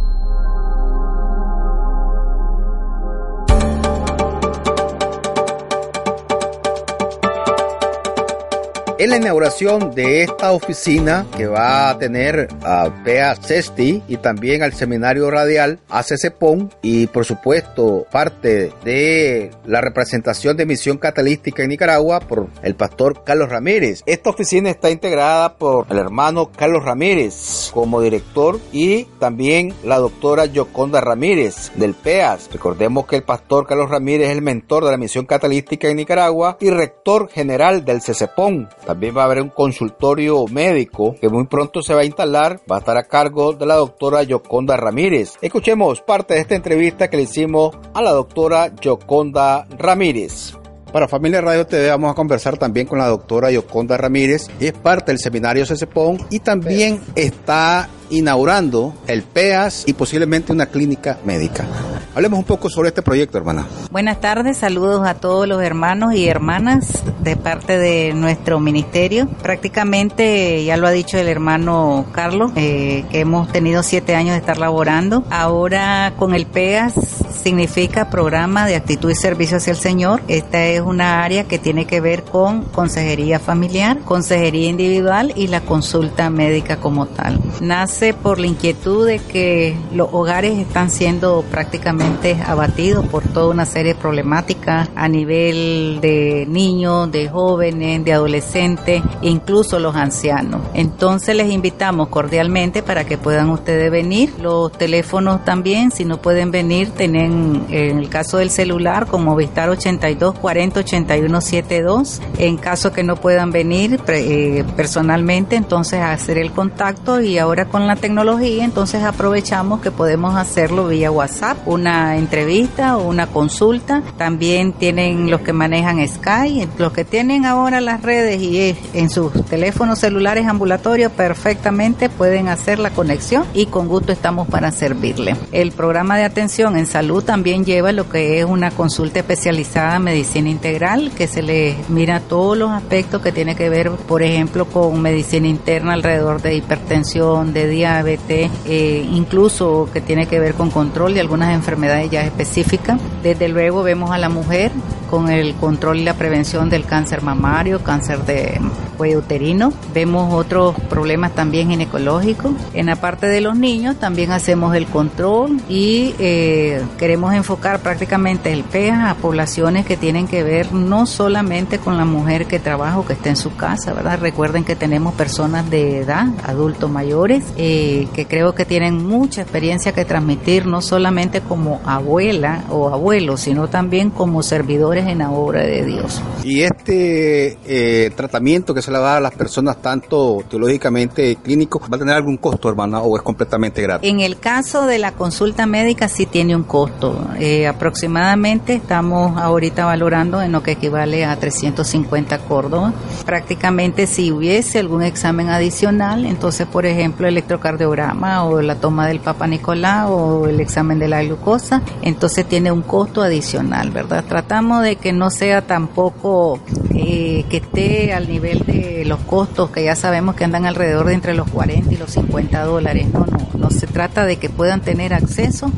En 9.02 9.10
la 9.10 9.18
inauguración 9.18 9.96
de 9.96 10.22
esta 10.22 10.52
oficina 10.52 11.26
que 11.36 11.48
va 11.48 11.90
a 11.90 11.98
tener 11.98 12.48
a 12.62 12.88
PEA 13.04 13.36
CESTI 13.36 14.04
y 14.08 14.18
también 14.18 14.62
al 14.62 14.74
Seminario 14.74 15.32
Radial 15.32 15.80
ACCPON 15.90 16.72
y 16.84 17.08
por 17.08 17.26
supuesto 17.26 18.06
parte 18.12 18.72
de 18.84 19.50
la 19.66 19.82
representación 19.82 20.56
de 20.56 20.68
Misión 20.68 21.00
Catalística 21.00 21.64
en 21.64 21.70
Nicaragua 21.70 22.20
por 22.20 22.50
el 22.62 22.76
pastor 22.76 23.24
Carlos 23.24 23.50
Ramírez. 23.50 24.04
Esta 24.06 24.30
oficina 24.30 24.70
está 24.70 24.92
integrada 24.92 25.58
por 25.58 25.88
el 25.90 25.98
hermano 25.98 26.52
Carlos 26.52 26.86
Ramírez 26.86 27.72
como 27.74 28.02
director 28.02 28.60
y 28.72 29.06
también 29.20 29.74
la 29.84 29.98
doctora 29.98 30.46
Yoconda 30.46 31.02
Ramírez 31.02 31.72
del 31.74 31.96
PEAS. 31.96 32.52
Recordemos 32.54 33.08
que 33.08 33.16
el 33.16 33.24
pastor 33.24 33.66
Carlos 33.66 33.90
Ramírez 33.90 34.28
es 34.28 34.36
el 34.36 34.44
mentor 34.44 34.86
de 34.86 34.92
la 34.92 34.98
Misión 34.98 35.26
Catalística 35.26 35.88
en 35.88 35.98
Nicaragua 35.98 36.58
y 36.60 36.70
rector 36.70 37.30
general 37.30 37.84
del 37.84 38.04
CECEPON. 38.04 38.70
También 38.92 39.16
va 39.16 39.22
a 39.22 39.26
haber 39.26 39.42
un 39.42 39.48
consultorio 39.48 40.46
médico 40.48 41.16
que 41.22 41.30
muy 41.30 41.48
pronto 41.48 41.82
se 41.82 41.94
va 41.94 42.02
a 42.02 42.06
instalar. 42.06 42.60
Va 42.70 42.76
a 42.76 42.80
estar 42.80 42.98
a 42.98 43.04
cargo 43.04 43.54
de 43.54 43.66
la 43.66 43.76
doctora 43.76 44.22
Yoconda 44.24 44.76
Ramírez. 44.76 45.36
Escuchemos 45.42 46.02
parte 46.02 46.34
de 46.34 46.42
esta 46.42 46.56
entrevista 46.56 47.10
que 47.10 47.16
le 47.16 47.24
hicimos 47.24 47.74
a 47.94 48.02
la 48.02 48.12
doctora 48.12 48.76
Yoconda 48.76 49.66
Ramírez. 49.78 50.58
Para 50.92 51.08
Familia 51.08 51.40
Radio 51.40 51.66
TV 51.66 51.88
vamos 51.88 52.12
a 52.12 52.16
conversar 52.16 52.58
también 52.58 52.86
con 52.86 53.00
la 53.00 53.08
doctora 53.08 53.50
Yoconda 53.50 53.96
Ramírez, 53.96 54.48
es 54.60 54.74
parte 54.74 55.14
del 55.14 55.20
seminario 55.20 55.66
CECEPON 55.66 56.28
y 56.30 56.40
también 56.40 57.00
está 57.16 57.88
inaugurando 58.10 58.94
el 59.08 59.24
PEAS 59.24 59.86
y 59.88 59.94
posiblemente 59.94 60.52
una 60.52 60.66
clínica 60.66 61.18
médica. 61.24 61.66
Hablemos 62.14 62.40
un 62.40 62.46
poco 62.46 62.70
sobre 62.70 62.90
este 62.90 63.02
proyecto, 63.02 63.38
hermana. 63.38 63.66
Buenas 63.90 64.20
tardes, 64.20 64.58
saludos 64.58 65.08
a 65.08 65.14
todos 65.14 65.48
los 65.48 65.64
hermanos 65.64 66.14
y 66.14 66.28
hermanas 66.28 67.04
de 67.24 67.38
parte 67.38 67.78
de 67.78 68.14
nuestro 68.14 68.60
ministerio. 68.60 69.30
Prácticamente, 69.42 70.66
ya 70.66 70.76
lo 70.76 70.88
ha 70.88 70.92
dicho 70.92 71.18
el 71.18 71.30
hermano 71.30 72.06
Carlos, 72.12 72.52
eh, 72.58 73.06
que 73.10 73.22
hemos 73.22 73.50
tenido 73.50 73.82
siete 73.82 74.16
años 74.16 74.34
de 74.34 74.40
estar 74.40 74.58
laborando. 74.58 75.24
Ahora 75.30 76.14
con 76.18 76.36
el 76.36 76.48
PEAS 76.48 76.96
significa 77.42 78.10
Programa 78.10 78.66
de 78.66 78.76
Actitud 78.76 79.10
y 79.10 79.16
Servicio 79.16 79.58
hacia 79.58 79.72
el 79.72 79.78
Señor. 79.78 80.22
Esta 80.28 80.66
es 80.66 80.82
una 80.82 81.24
área 81.24 81.46
que 81.46 81.60
tiene 81.60 81.86
que 81.86 82.02
ver 82.02 82.24
con 82.24 82.64
consejería 82.64 83.40
familiar, 83.40 84.00
consejería 84.00 84.70
individual 84.70 85.32
y 85.38 85.48
la 85.48 85.62
consulta 85.62 86.30
médica 86.30 86.76
como 86.76 87.06
tal. 87.06 87.40
Nace 87.62 88.14
por 88.14 88.38
la 88.38 88.48
inquietud 88.48 89.08
de 89.08 89.20
que 89.20 89.78
los 89.94 90.10
hogares 90.12 90.60
están 90.60 90.90
siendo 90.90 91.44
prácticamente 91.50 92.01
abatidos 92.46 93.06
por 93.08 93.24
toda 93.24 93.50
una 93.50 93.66
serie 93.66 93.94
de 93.94 94.00
problemáticas 94.00 94.90
a 94.96 95.08
nivel 95.08 96.00
de 96.02 96.46
niños, 96.48 97.12
de 97.12 97.28
jóvenes, 97.30 98.06
de 98.06 98.14
adolescentes, 98.14 99.02
incluso 99.22 99.80
los 99.80 99.96
ancianos. 99.96 100.62
Entonces 100.74 101.36
les 101.36 101.52
invitamos 101.52 102.10
cordialmente 102.10 102.84
para 102.84 103.06
que 103.06 103.18
puedan 103.18 103.50
ustedes 103.50 103.92
venir. 103.92 104.34
Los 104.40 104.72
teléfonos 104.72 105.44
también, 105.44 105.92
si 105.92 106.06
no 106.06 106.22
pueden 106.22 106.52
venir, 106.52 106.92
tienen 106.92 107.66
en 107.70 107.98
el 107.98 108.10
caso 108.10 108.38
del 108.38 108.52
celular 108.52 109.08
con 109.08 109.24
Movistar 109.24 109.70
82 109.70 110.36
40 110.40 110.80
81 110.82 111.42
72. 111.42 112.22
En 112.38 112.58
caso 112.58 112.94
que 112.94 113.04
no 113.04 113.16
puedan 113.16 113.52
venir 113.52 114.00
eh, 114.08 114.64
personalmente, 114.76 115.56
entonces 115.56 116.02
hacer 116.02 116.38
el 116.38 116.52
contacto 116.52 117.20
y 117.20 117.40
ahora 117.40 117.66
con 117.66 117.88
la 117.88 117.96
tecnología, 117.96 118.64
entonces 118.64 119.04
aprovechamos 119.04 119.82
que 119.82 119.90
podemos 119.90 120.36
hacerlo 120.36 120.88
vía 120.88 121.10
WhatsApp, 121.10 121.58
una 121.66 121.91
entrevista 122.18 122.98
o 122.98 123.08
una 123.08 123.28
consulta. 123.28 124.04
También 124.18 124.74
tienen 124.74 125.30
los 125.30 125.42
que 125.42 125.54
manejan 125.54 126.06
Sky, 126.08 126.68
los 126.78 126.94
que 126.94 127.06
tienen 127.06 127.46
ahora 127.46 127.82
las 127.82 128.02
redes 128.02 128.42
y 128.42 128.76
en 128.94 129.10
sus 129.10 129.32
teléfonos 129.46 130.00
celulares 130.00 130.48
ambulatorios 130.48 131.12
perfectamente 131.12 132.10
pueden 132.10 132.48
hacer 132.48 132.80
la 132.80 132.92
conexión 132.92 133.46
y 133.54 133.66
con 133.68 133.88
gusto 133.88 134.12
estamos 134.12 134.48
para 134.48 134.72
servirle. 134.72 135.36
El 135.52 135.72
programa 135.72 136.18
de 136.18 136.24
atención 136.24 136.78
en 136.78 136.86
salud 136.86 137.24
también 137.24 137.66
lleva 137.66 137.92
lo 137.92 138.10
que 138.10 138.40
es 138.40 138.46
una 138.46 138.72
consulta 138.72 139.20
especializada 139.20 139.98
en 139.98 140.04
medicina 140.04 140.50
integral 140.50 141.12
que 141.16 141.28
se 141.28 141.42
le 141.42 141.76
mira 141.90 142.20
todos 142.20 142.58
los 142.58 142.72
aspectos 142.72 143.22
que 143.22 143.32
tiene 143.32 143.56
que 143.56 143.70
ver, 143.70 143.92
por 143.92 144.24
ejemplo, 144.24 144.66
con 144.66 145.02
medicina 145.02 145.48
interna 145.48 145.94
alrededor 145.94 146.42
de 146.42 146.56
hipertensión, 146.56 147.54
de 147.54 147.68
diabetes, 147.68 148.50
eh, 148.66 149.08
incluso 149.12 149.90
que 149.92 150.02
tiene 150.02 150.28
que 150.28 150.40
ver 150.40 150.54
con 150.54 150.70
control 150.70 151.14
de 151.14 151.22
algunas 151.22 151.54
enfermedades 151.54 151.81
ya 151.82 152.24
específicas. 152.24 153.00
Desde 153.24 153.48
luego 153.50 153.84
vemos 153.84 154.12
a 154.12 154.18
la 154.18 154.30
mujer 154.30 154.72
con 155.10 155.30
el 155.30 155.56
control 155.56 155.98
y 155.98 156.04
la 156.04 156.14
prevención 156.14 156.70
del 156.70 156.86
cáncer 156.86 157.22
mamario, 157.22 157.84
cáncer 157.84 158.20
de 158.26 158.60
cuello 159.02 159.18
uterino. 159.18 159.74
Vemos 159.96 160.32
otros 160.32 160.76
problemas 160.88 161.34
también 161.34 161.72
ginecológicos. 161.72 162.52
En 162.76 162.86
la 162.86 162.98
parte 162.98 163.26
de 163.26 163.42
los 163.42 163.58
niños 163.58 163.96
también 163.96 164.32
hacemos 164.32 164.76
el 164.76 164.86
control 164.86 165.60
y 165.68 166.14
eh, 166.20 166.84
queremos 167.00 167.34
enfocar 167.34 167.80
prácticamente 167.80 168.54
el 168.54 168.64
PEA 168.64 169.10
a 169.10 169.16
poblaciones 169.16 169.88
que 169.88 169.98
tienen 169.98 170.28
que 170.28 170.44
ver 170.44 170.72
no 170.72 171.08
solamente 171.08 171.80
con 171.80 171.98
la 171.98 172.06
mujer 172.06 172.46
que 172.46 172.60
trabaja 172.60 173.00
o 173.00 173.06
que 173.08 173.14
está 173.14 173.30
en 173.30 173.38
su 173.38 173.56
casa, 173.56 173.92
¿verdad? 173.92 174.20
Recuerden 174.20 174.64
que 174.64 174.76
tenemos 174.76 175.16
personas 175.16 175.68
de 175.72 176.02
edad, 176.02 176.28
adultos 176.44 176.92
mayores, 176.92 177.44
eh, 177.58 178.08
que 178.14 178.28
creo 178.28 178.54
que 178.54 178.66
tienen 178.66 179.04
mucha 179.04 179.42
experiencia 179.42 179.94
que 179.94 180.06
transmitir, 180.06 180.68
no 180.68 180.84
solamente 180.84 181.42
como 181.42 181.82
abuela 181.86 182.66
o 182.70 182.90
abuelo, 182.90 183.36
sino 183.36 183.68
también 183.68 184.12
como 184.12 184.44
servidores 184.44 185.08
en 185.08 185.18
la 185.18 185.32
obra 185.32 185.64
de 185.64 185.86
Dios. 185.88 186.22
Y 186.44 186.62
este 186.62 187.58
eh, 187.66 188.12
tratamiento 188.16 188.76
que 188.76 188.84
se 188.84 188.91
le 188.92 189.00
va 189.00 189.18
a 189.18 189.20
las 189.20 189.34
personas, 189.34 189.82
tanto 189.82 190.44
teológicamente 190.50 191.38
clínico, 191.38 191.80
¿va 191.80 191.96
a 191.96 192.00
tener 192.00 192.16
algún 192.16 192.38
costo, 192.38 192.70
hermana, 192.70 193.02
o 193.02 193.16
es 193.18 193.24
completamente 193.24 193.82
gratis? 193.82 194.10
En 194.10 194.20
el 194.20 194.38
caso 194.38 194.86
de 194.86 195.00
la 195.00 195.14
consulta 195.14 195.66
médica 195.66 196.08
sí 196.08 196.26
tiene 196.26 196.56
un 196.56 196.64
costo. 196.64 197.28
Eh, 197.40 197.68
aproximadamente 197.68 198.76
estamos 198.76 199.40
ahorita 199.40 199.86
valorando 199.86 200.42
en 200.42 200.52
lo 200.52 200.62
que 200.64 200.72
equivale 200.72 201.26
a 201.26 201.36
350 201.38 202.40
Córdoba. 202.40 202.94
Prácticamente 203.26 204.08
si 204.08 204.32
hubiese 204.32 204.80
algún 204.80 205.04
examen 205.04 205.50
adicional, 205.50 206.26
entonces 206.26 206.68
por 206.68 206.86
ejemplo 206.86 207.28
electrocardiograma 207.28 208.46
o 208.46 208.62
la 208.62 208.76
toma 208.76 209.08
del 209.08 209.20
Papa 209.20 209.48
Nicolás 209.48 210.08
o 210.10 210.48
el 210.48 210.60
examen 210.60 211.00
de 211.00 211.08
la 211.08 211.24
glucosa, 211.24 211.82
entonces 212.02 212.46
tiene 212.48 212.72
un 212.72 212.82
costo 212.82 213.22
adicional, 213.22 213.92
¿verdad? 213.92 214.24
Tratamos 214.28 214.84
de 214.84 214.96
que 214.96 215.14
no 215.14 215.30
sea 215.30 215.62
tampoco 215.62 216.60
eh, 216.94 217.46
que 217.50 217.58
esté 217.58 218.14
al 218.14 218.28
nivel 218.28 218.60
de 218.60 219.04
los 219.06 219.20
costos 219.22 219.72
que 219.72 219.84
ya 219.84 219.96
sabemos 219.96 220.36
que 220.36 220.44
andan 220.44 220.66
alrededor 220.66 221.08
de 221.08 221.14
entre 221.14 221.34
los 221.34 221.50
40 221.50 221.94
y 221.94 221.98
los 221.98 222.12
50 222.12 222.64
dólares. 222.64 223.08
No, 223.12 223.26
no, 223.26 223.48
no 223.54 223.70
se 223.70 223.88
trata 223.88 224.26
de 224.26 224.38
que 224.38 224.50
puedan 224.50 224.82
tener 224.82 225.14
acceso 225.14 225.72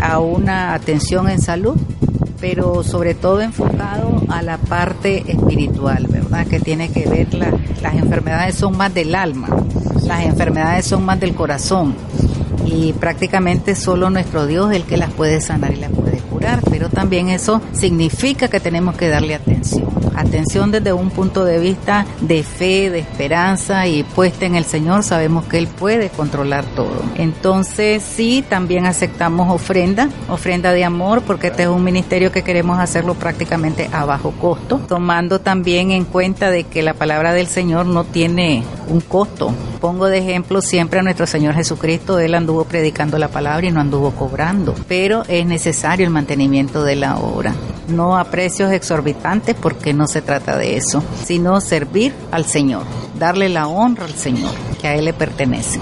a 0.00 0.18
una 0.18 0.74
atención 0.74 1.28
en 1.28 1.40
salud 1.40 1.76
pero 2.40 2.82
sobre 2.82 3.14
todo 3.14 3.42
enfocado 3.42 4.22
a 4.28 4.42
la 4.42 4.56
parte 4.56 5.30
espiritual, 5.30 6.06
¿verdad? 6.08 6.46
Que 6.46 6.58
tiene 6.58 6.90
que 6.90 7.06
ver, 7.06 7.34
la, 7.34 7.52
las 7.82 7.94
enfermedades 7.94 8.54
son 8.54 8.76
más 8.76 8.92
del 8.94 9.14
alma, 9.14 9.48
las 10.06 10.24
enfermedades 10.24 10.86
son 10.86 11.04
más 11.04 11.20
del 11.20 11.34
corazón 11.34 11.94
y 12.64 12.92
prácticamente 12.94 13.74
solo 13.74 14.10
nuestro 14.10 14.46
Dios 14.46 14.70
es 14.70 14.76
el 14.76 14.84
que 14.84 14.96
las 14.96 15.12
puede 15.12 15.40
sanar 15.40 15.72
y 15.72 15.76
las 15.76 15.90
puede 15.90 16.18
curar, 16.18 16.60
pero 16.70 16.88
también 16.88 17.28
eso 17.28 17.60
significa 17.72 18.48
que 18.48 18.60
tenemos 18.60 18.96
que 18.96 19.08
darle 19.08 19.34
atención 19.34 19.89
atención 20.20 20.70
desde 20.70 20.92
un 20.92 21.10
punto 21.10 21.44
de 21.44 21.58
vista 21.58 22.06
de 22.20 22.42
fe, 22.42 22.90
de 22.90 23.00
esperanza 23.00 23.86
y 23.86 24.02
puesta 24.02 24.46
en 24.46 24.56
el 24.56 24.64
Señor, 24.64 25.02
sabemos 25.02 25.44
que 25.46 25.58
Él 25.58 25.66
puede 25.66 26.08
controlar 26.10 26.64
todo. 26.64 27.02
Entonces 27.16 28.02
sí, 28.02 28.44
también 28.48 28.86
aceptamos 28.86 29.52
ofrenda, 29.52 30.08
ofrenda 30.28 30.72
de 30.72 30.84
amor, 30.84 31.22
porque 31.22 31.48
este 31.48 31.64
es 31.64 31.68
un 31.68 31.84
ministerio 31.84 32.32
que 32.32 32.42
queremos 32.42 32.78
hacerlo 32.78 33.14
prácticamente 33.14 33.88
a 33.92 34.04
bajo 34.04 34.32
costo, 34.32 34.80
tomando 34.88 35.40
también 35.40 35.90
en 35.90 36.04
cuenta 36.04 36.50
de 36.50 36.64
que 36.64 36.82
la 36.82 36.94
palabra 36.94 37.32
del 37.32 37.46
Señor 37.46 37.86
no 37.86 38.04
tiene 38.04 38.62
un 38.88 39.00
costo. 39.00 39.54
Pongo 39.80 40.08
de 40.08 40.18
ejemplo 40.18 40.60
siempre 40.60 41.00
a 41.00 41.02
nuestro 41.02 41.26
Señor 41.26 41.54
Jesucristo, 41.54 42.18
Él 42.18 42.34
anduvo 42.34 42.64
predicando 42.64 43.16
la 43.16 43.28
palabra 43.28 43.66
y 43.66 43.72
no 43.72 43.80
anduvo 43.80 44.10
cobrando, 44.10 44.74
pero 44.86 45.22
es 45.26 45.46
necesario 45.46 46.04
el 46.04 46.12
mantenimiento 46.12 46.84
de 46.84 46.96
la 46.96 47.16
obra, 47.16 47.54
no 47.88 48.18
a 48.18 48.24
precios 48.24 48.72
exorbitantes 48.72 49.56
porque 49.56 49.94
no 49.94 50.06
se 50.06 50.20
trata 50.20 50.58
de 50.58 50.76
eso, 50.76 51.02
sino 51.24 51.62
servir 51.62 52.12
al 52.30 52.44
Señor, 52.44 52.82
darle 53.18 53.48
la 53.48 53.68
honra 53.68 54.04
al 54.04 54.14
Señor, 54.14 54.52
que 54.82 54.88
a 54.88 54.94
Él 54.96 55.06
le 55.06 55.14
pertenece. 55.14 55.80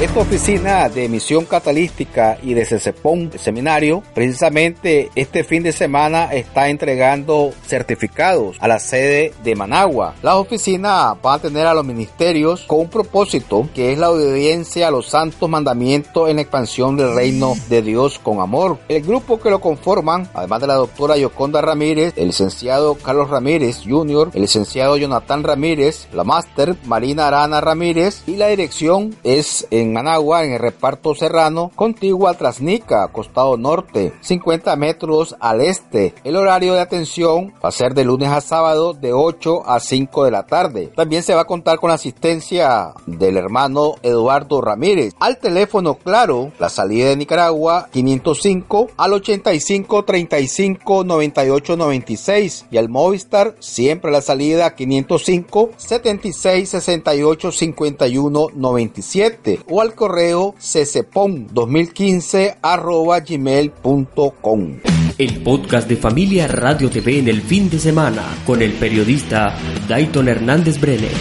Esta 0.00 0.20
oficina 0.20 0.88
de 0.88 1.04
emisión 1.04 1.44
catalística 1.44 2.38
y 2.42 2.54
de 2.54 2.64
CECEPON 2.64 3.32
Seminario, 3.36 4.02
precisamente 4.14 5.10
este 5.14 5.44
fin 5.44 5.62
de 5.62 5.72
semana 5.72 6.32
está 6.32 6.70
entregando 6.70 7.52
certificados 7.66 8.56
a 8.60 8.66
la 8.66 8.78
sede 8.78 9.34
de 9.44 9.54
Managua. 9.54 10.14
La 10.22 10.36
oficina 10.36 11.12
va 11.22 11.34
a 11.34 11.38
tener 11.38 11.66
a 11.66 11.74
los 11.74 11.84
ministerios 11.84 12.62
con 12.62 12.80
un 12.80 12.88
propósito 12.88 13.68
que 13.74 13.92
es 13.92 13.98
la 13.98 14.10
obediencia 14.10 14.88
a 14.88 14.90
los 14.90 15.06
santos 15.06 15.50
mandamientos 15.50 16.30
en 16.30 16.36
la 16.36 16.42
expansión 16.42 16.96
del 16.96 17.14
reino 17.14 17.54
de 17.68 17.82
Dios 17.82 18.18
con 18.18 18.40
amor. 18.40 18.78
El 18.88 19.02
grupo 19.02 19.38
que 19.38 19.50
lo 19.50 19.60
conforman, 19.60 20.30
además 20.32 20.62
de 20.62 20.66
la 20.66 20.76
doctora 20.76 21.18
Yoconda 21.18 21.60
Ramírez, 21.60 22.14
el 22.16 22.28
licenciado 22.28 22.94
Carlos 22.94 23.28
Ramírez 23.28 23.82
Jr., 23.86 24.30
el 24.32 24.40
licenciado 24.40 24.96
Jonathan 24.96 25.44
Ramírez, 25.44 26.08
la 26.14 26.24
máster 26.24 26.74
Marina 26.86 27.26
Arana 27.26 27.60
Ramírez 27.60 28.22
y 28.26 28.36
la 28.36 28.48
dirección 28.48 29.14
es 29.24 29.66
en 29.70 29.89
Managua, 29.92 30.44
en 30.44 30.52
el 30.52 30.58
reparto 30.58 31.14
serrano, 31.14 31.70
contiguo 31.74 32.28
al 32.28 32.36
Trasnica, 32.36 33.08
costado 33.08 33.56
norte, 33.56 34.12
50 34.20 34.74
metros 34.76 35.36
al 35.40 35.60
este. 35.60 36.14
El 36.24 36.36
horario 36.36 36.74
de 36.74 36.80
atención 36.80 37.52
va 37.64 37.68
a 37.68 37.72
ser 37.72 37.94
de 37.94 38.04
lunes 38.04 38.30
a 38.30 38.40
sábado 38.40 38.94
de 38.94 39.12
8 39.12 39.68
a 39.68 39.80
5 39.80 40.24
de 40.24 40.30
la 40.30 40.46
tarde. 40.46 40.90
También 40.94 41.22
se 41.22 41.34
va 41.34 41.42
a 41.42 41.46
contar 41.46 41.78
con 41.78 41.88
la 41.88 41.94
asistencia 41.94 42.92
del 43.06 43.36
hermano 43.36 43.94
Eduardo 44.02 44.60
Ramírez. 44.60 45.14
Al 45.20 45.38
teléfono 45.38 45.94
claro, 45.94 46.52
la 46.58 46.68
salida 46.68 47.08
de 47.08 47.16
Nicaragua 47.16 47.88
505 47.92 48.90
al 48.96 49.12
85 49.14 50.04
35 50.04 51.04
98 51.04 51.76
96 51.76 52.66
y 52.70 52.76
al 52.76 52.88
Movistar 52.88 53.54
siempre 53.58 54.10
la 54.10 54.20
salida 54.20 54.74
505 54.74 55.70
76 55.76 56.68
68 56.68 57.52
51 57.52 58.46
97 58.54 59.60
o 59.68 59.79
al 59.80 59.94
correo 59.94 60.54
ccepom2015 60.58 62.58
arroba 62.62 63.20
gmail.com. 63.20 64.80
El 65.18 65.42
podcast 65.42 65.88
de 65.88 65.96
Familia 65.96 66.48
Radio 66.48 66.90
TV 66.90 67.18
en 67.18 67.28
el 67.28 67.42
fin 67.42 67.70
de 67.70 67.78
semana 67.78 68.24
con 68.46 68.62
el 68.62 68.72
periodista 68.72 69.54
Dayton 69.88 70.28
Hernández 70.28 70.80
Brenes. 70.80 71.12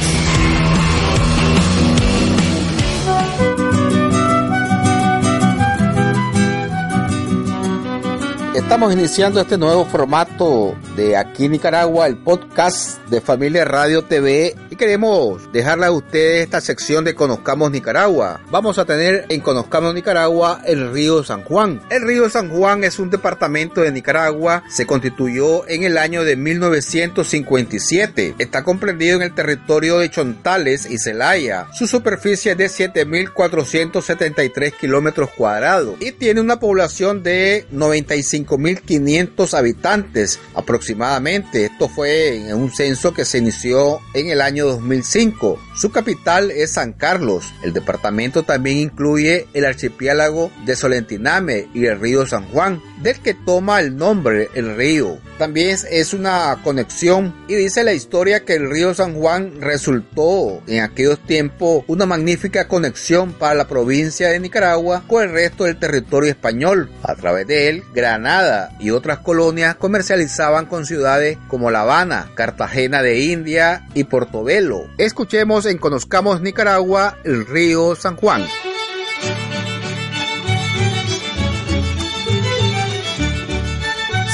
Estamos 8.55 8.93
iniciando 8.93 9.41
este 9.41 9.57
nuevo 9.57 9.83
formato 9.83 10.75
de 10.95 11.17
aquí 11.17 11.45
en 11.45 11.53
Nicaragua, 11.53 12.05
el 12.05 12.17
podcast 12.17 13.03
de 13.07 13.19
Familia 13.19 13.65
Radio 13.65 14.03
TV 14.03 14.55
queremos 14.79 15.51
dejarle 15.51 15.85
a 15.87 15.91
ustedes 15.91 16.45
esta 16.45 16.61
sección 16.61 17.03
de 17.03 17.13
Conozcamos 17.13 17.69
Nicaragua. 17.69 18.39
Vamos 18.49 18.79
a 18.79 18.85
tener 18.85 19.25
en 19.27 19.41
Conozcamos 19.41 19.93
Nicaragua 19.93 20.61
el 20.65 20.93
río 20.93 21.21
San 21.21 21.43
Juan. 21.43 21.81
El 21.89 22.03
río 22.03 22.29
San 22.29 22.49
Juan 22.49 22.85
es 22.85 22.97
un 22.97 23.09
departamento 23.09 23.81
de 23.81 23.91
Nicaragua, 23.91 24.63
se 24.69 24.87
constituyó 24.87 25.67
en 25.67 25.83
el 25.83 25.97
año 25.97 26.23
de 26.23 26.37
1957. 26.37 28.35
Está 28.39 28.63
comprendido 28.63 29.17
en 29.17 29.23
el 29.23 29.35
territorio 29.35 29.99
de 29.99 30.09
Chontales 30.09 30.89
y 30.89 30.97
Celaya. 30.97 31.67
Su 31.73 31.85
superficie 31.85 32.53
es 32.53 32.57
de 32.57 32.67
7.473 32.67 34.71
kilómetros 34.79 35.31
cuadrados 35.31 35.97
y 35.99 36.13
tiene 36.13 36.39
una 36.39 36.61
población 36.61 37.21
de 37.21 37.67
95.500 37.73 39.57
habitantes 39.57 40.39
aproximadamente. 40.55 41.65
Esto 41.65 41.89
fue 41.89 42.49
en 42.49 42.55
un 42.55 42.71
censo 42.71 43.13
que 43.13 43.25
se 43.25 43.39
inició 43.39 43.99
en 44.13 44.29
el 44.29 44.39
año 44.39 44.68
2005. 44.69 45.59
Su 45.75 45.91
capital 45.91 46.51
es 46.51 46.71
San 46.71 46.93
Carlos. 46.93 47.53
El 47.63 47.73
departamento 47.73 48.43
también 48.43 48.77
incluye 48.77 49.47
el 49.53 49.65
archipiélago 49.65 50.51
de 50.65 50.75
Solentiname 50.75 51.67
y 51.73 51.85
el 51.85 51.99
río 51.99 52.25
San 52.25 52.47
Juan, 52.49 52.81
del 53.01 53.19
que 53.19 53.33
toma 53.33 53.79
el 53.79 53.95
nombre 53.95 54.49
el 54.53 54.75
río. 54.75 55.17
También 55.37 55.77
es 55.89 56.13
una 56.13 56.59
conexión 56.63 57.33
y 57.47 57.55
dice 57.55 57.83
la 57.83 57.93
historia 57.93 58.43
que 58.43 58.55
el 58.55 58.69
río 58.69 58.93
San 58.93 59.15
Juan 59.15 59.61
resultó 59.61 60.61
en 60.67 60.83
aquellos 60.83 61.19
tiempos 61.25 61.85
una 61.87 62.05
magnífica 62.05 62.67
conexión 62.67 63.31
para 63.31 63.55
la 63.55 63.67
provincia 63.67 64.29
de 64.29 64.39
Nicaragua 64.39 65.03
con 65.07 65.23
el 65.23 65.31
resto 65.31 65.63
del 65.63 65.79
territorio 65.79 66.29
español. 66.29 66.91
A 67.03 67.15
través 67.15 67.47
de 67.47 67.69
él, 67.69 67.83
Granada 67.93 68.75
y 68.79 68.91
otras 68.91 69.19
colonias 69.19 69.75
comercializaban 69.75 70.65
con 70.65 70.85
ciudades 70.85 71.37
como 71.47 71.71
La 71.71 71.81
Habana, 71.81 72.31
Cartagena 72.35 73.01
de 73.01 73.19
India 73.19 73.87
y 73.93 74.03
Portobelo. 74.03 74.58
Escuchemos 74.97 75.65
en 75.65 75.77
Conozcamos 75.77 76.41
Nicaragua 76.41 77.17
el 77.23 77.45
río 77.45 77.95
San 77.95 78.17
Juan. 78.17 78.45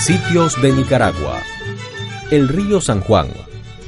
Sitios 0.04 0.60
de 0.64 0.72
Nicaragua. 0.72 1.44
El 2.32 2.48
río 2.48 2.82
San 2.82 3.02
Juan 3.02 3.30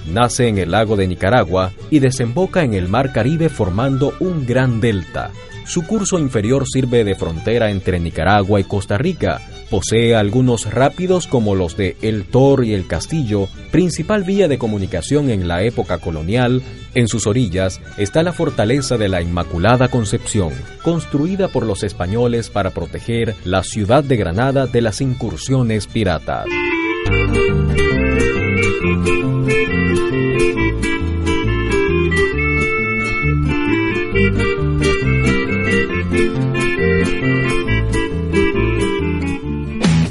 nace 0.07 0.47
en 0.47 0.57
el 0.57 0.71
lago 0.71 0.95
de 0.95 1.07
Nicaragua 1.07 1.71
y 1.89 1.99
desemboca 1.99 2.63
en 2.63 2.73
el 2.73 2.87
mar 2.87 3.11
Caribe 3.11 3.49
formando 3.49 4.13
un 4.19 4.45
gran 4.45 4.81
delta. 4.81 5.31
Su 5.67 5.85
curso 5.85 6.17
inferior 6.17 6.63
sirve 6.65 7.03
de 7.03 7.15
frontera 7.15 7.69
entre 7.69 7.99
Nicaragua 7.99 8.59
y 8.61 8.63
Costa 8.63 8.97
Rica. 8.97 9.41
Posee 9.69 10.15
algunos 10.15 10.73
rápidos 10.73 11.27
como 11.27 11.55
los 11.55 11.75
de 11.75 11.97
El 12.01 12.23
Tor 12.23 12.63
y 12.63 12.73
El 12.73 12.87
Castillo, 12.87 13.49
principal 13.69 14.23
vía 14.23 14.47
de 14.47 14.57
comunicación 14.57 15.29
en 15.29 15.49
la 15.49 15.63
época 15.63 15.97
colonial. 15.97 16.61
En 16.95 17.09
sus 17.09 17.27
orillas 17.27 17.81
está 17.97 18.23
la 18.23 18.31
fortaleza 18.31 18.97
de 18.97 19.09
la 19.09 19.21
Inmaculada 19.21 19.89
Concepción, 19.89 20.53
construida 20.83 21.49
por 21.49 21.65
los 21.65 21.83
españoles 21.83 22.49
para 22.49 22.69
proteger 22.69 23.35
la 23.43 23.61
ciudad 23.63 24.05
de 24.05 24.15
Granada 24.15 24.67
de 24.67 24.81
las 24.81 25.01
incursiones 25.01 25.85
piratas. 25.85 26.45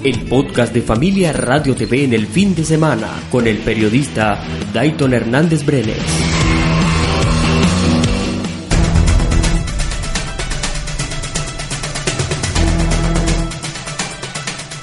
El 0.05 0.21
podcast 0.29 0.73
de 0.73 0.83
Familia 0.83 1.33
Radio 1.33 1.75
TV 1.75 2.05
en 2.05 2.13
el 2.13 2.29
fin 2.29 2.55
de 2.55 2.65
semana 2.65 3.11
con 3.31 3.49
el 3.49 3.59
periodista 3.59 4.41
Dayton 4.73 5.15
Hernández 5.15 5.65
Brenes. 5.67 5.97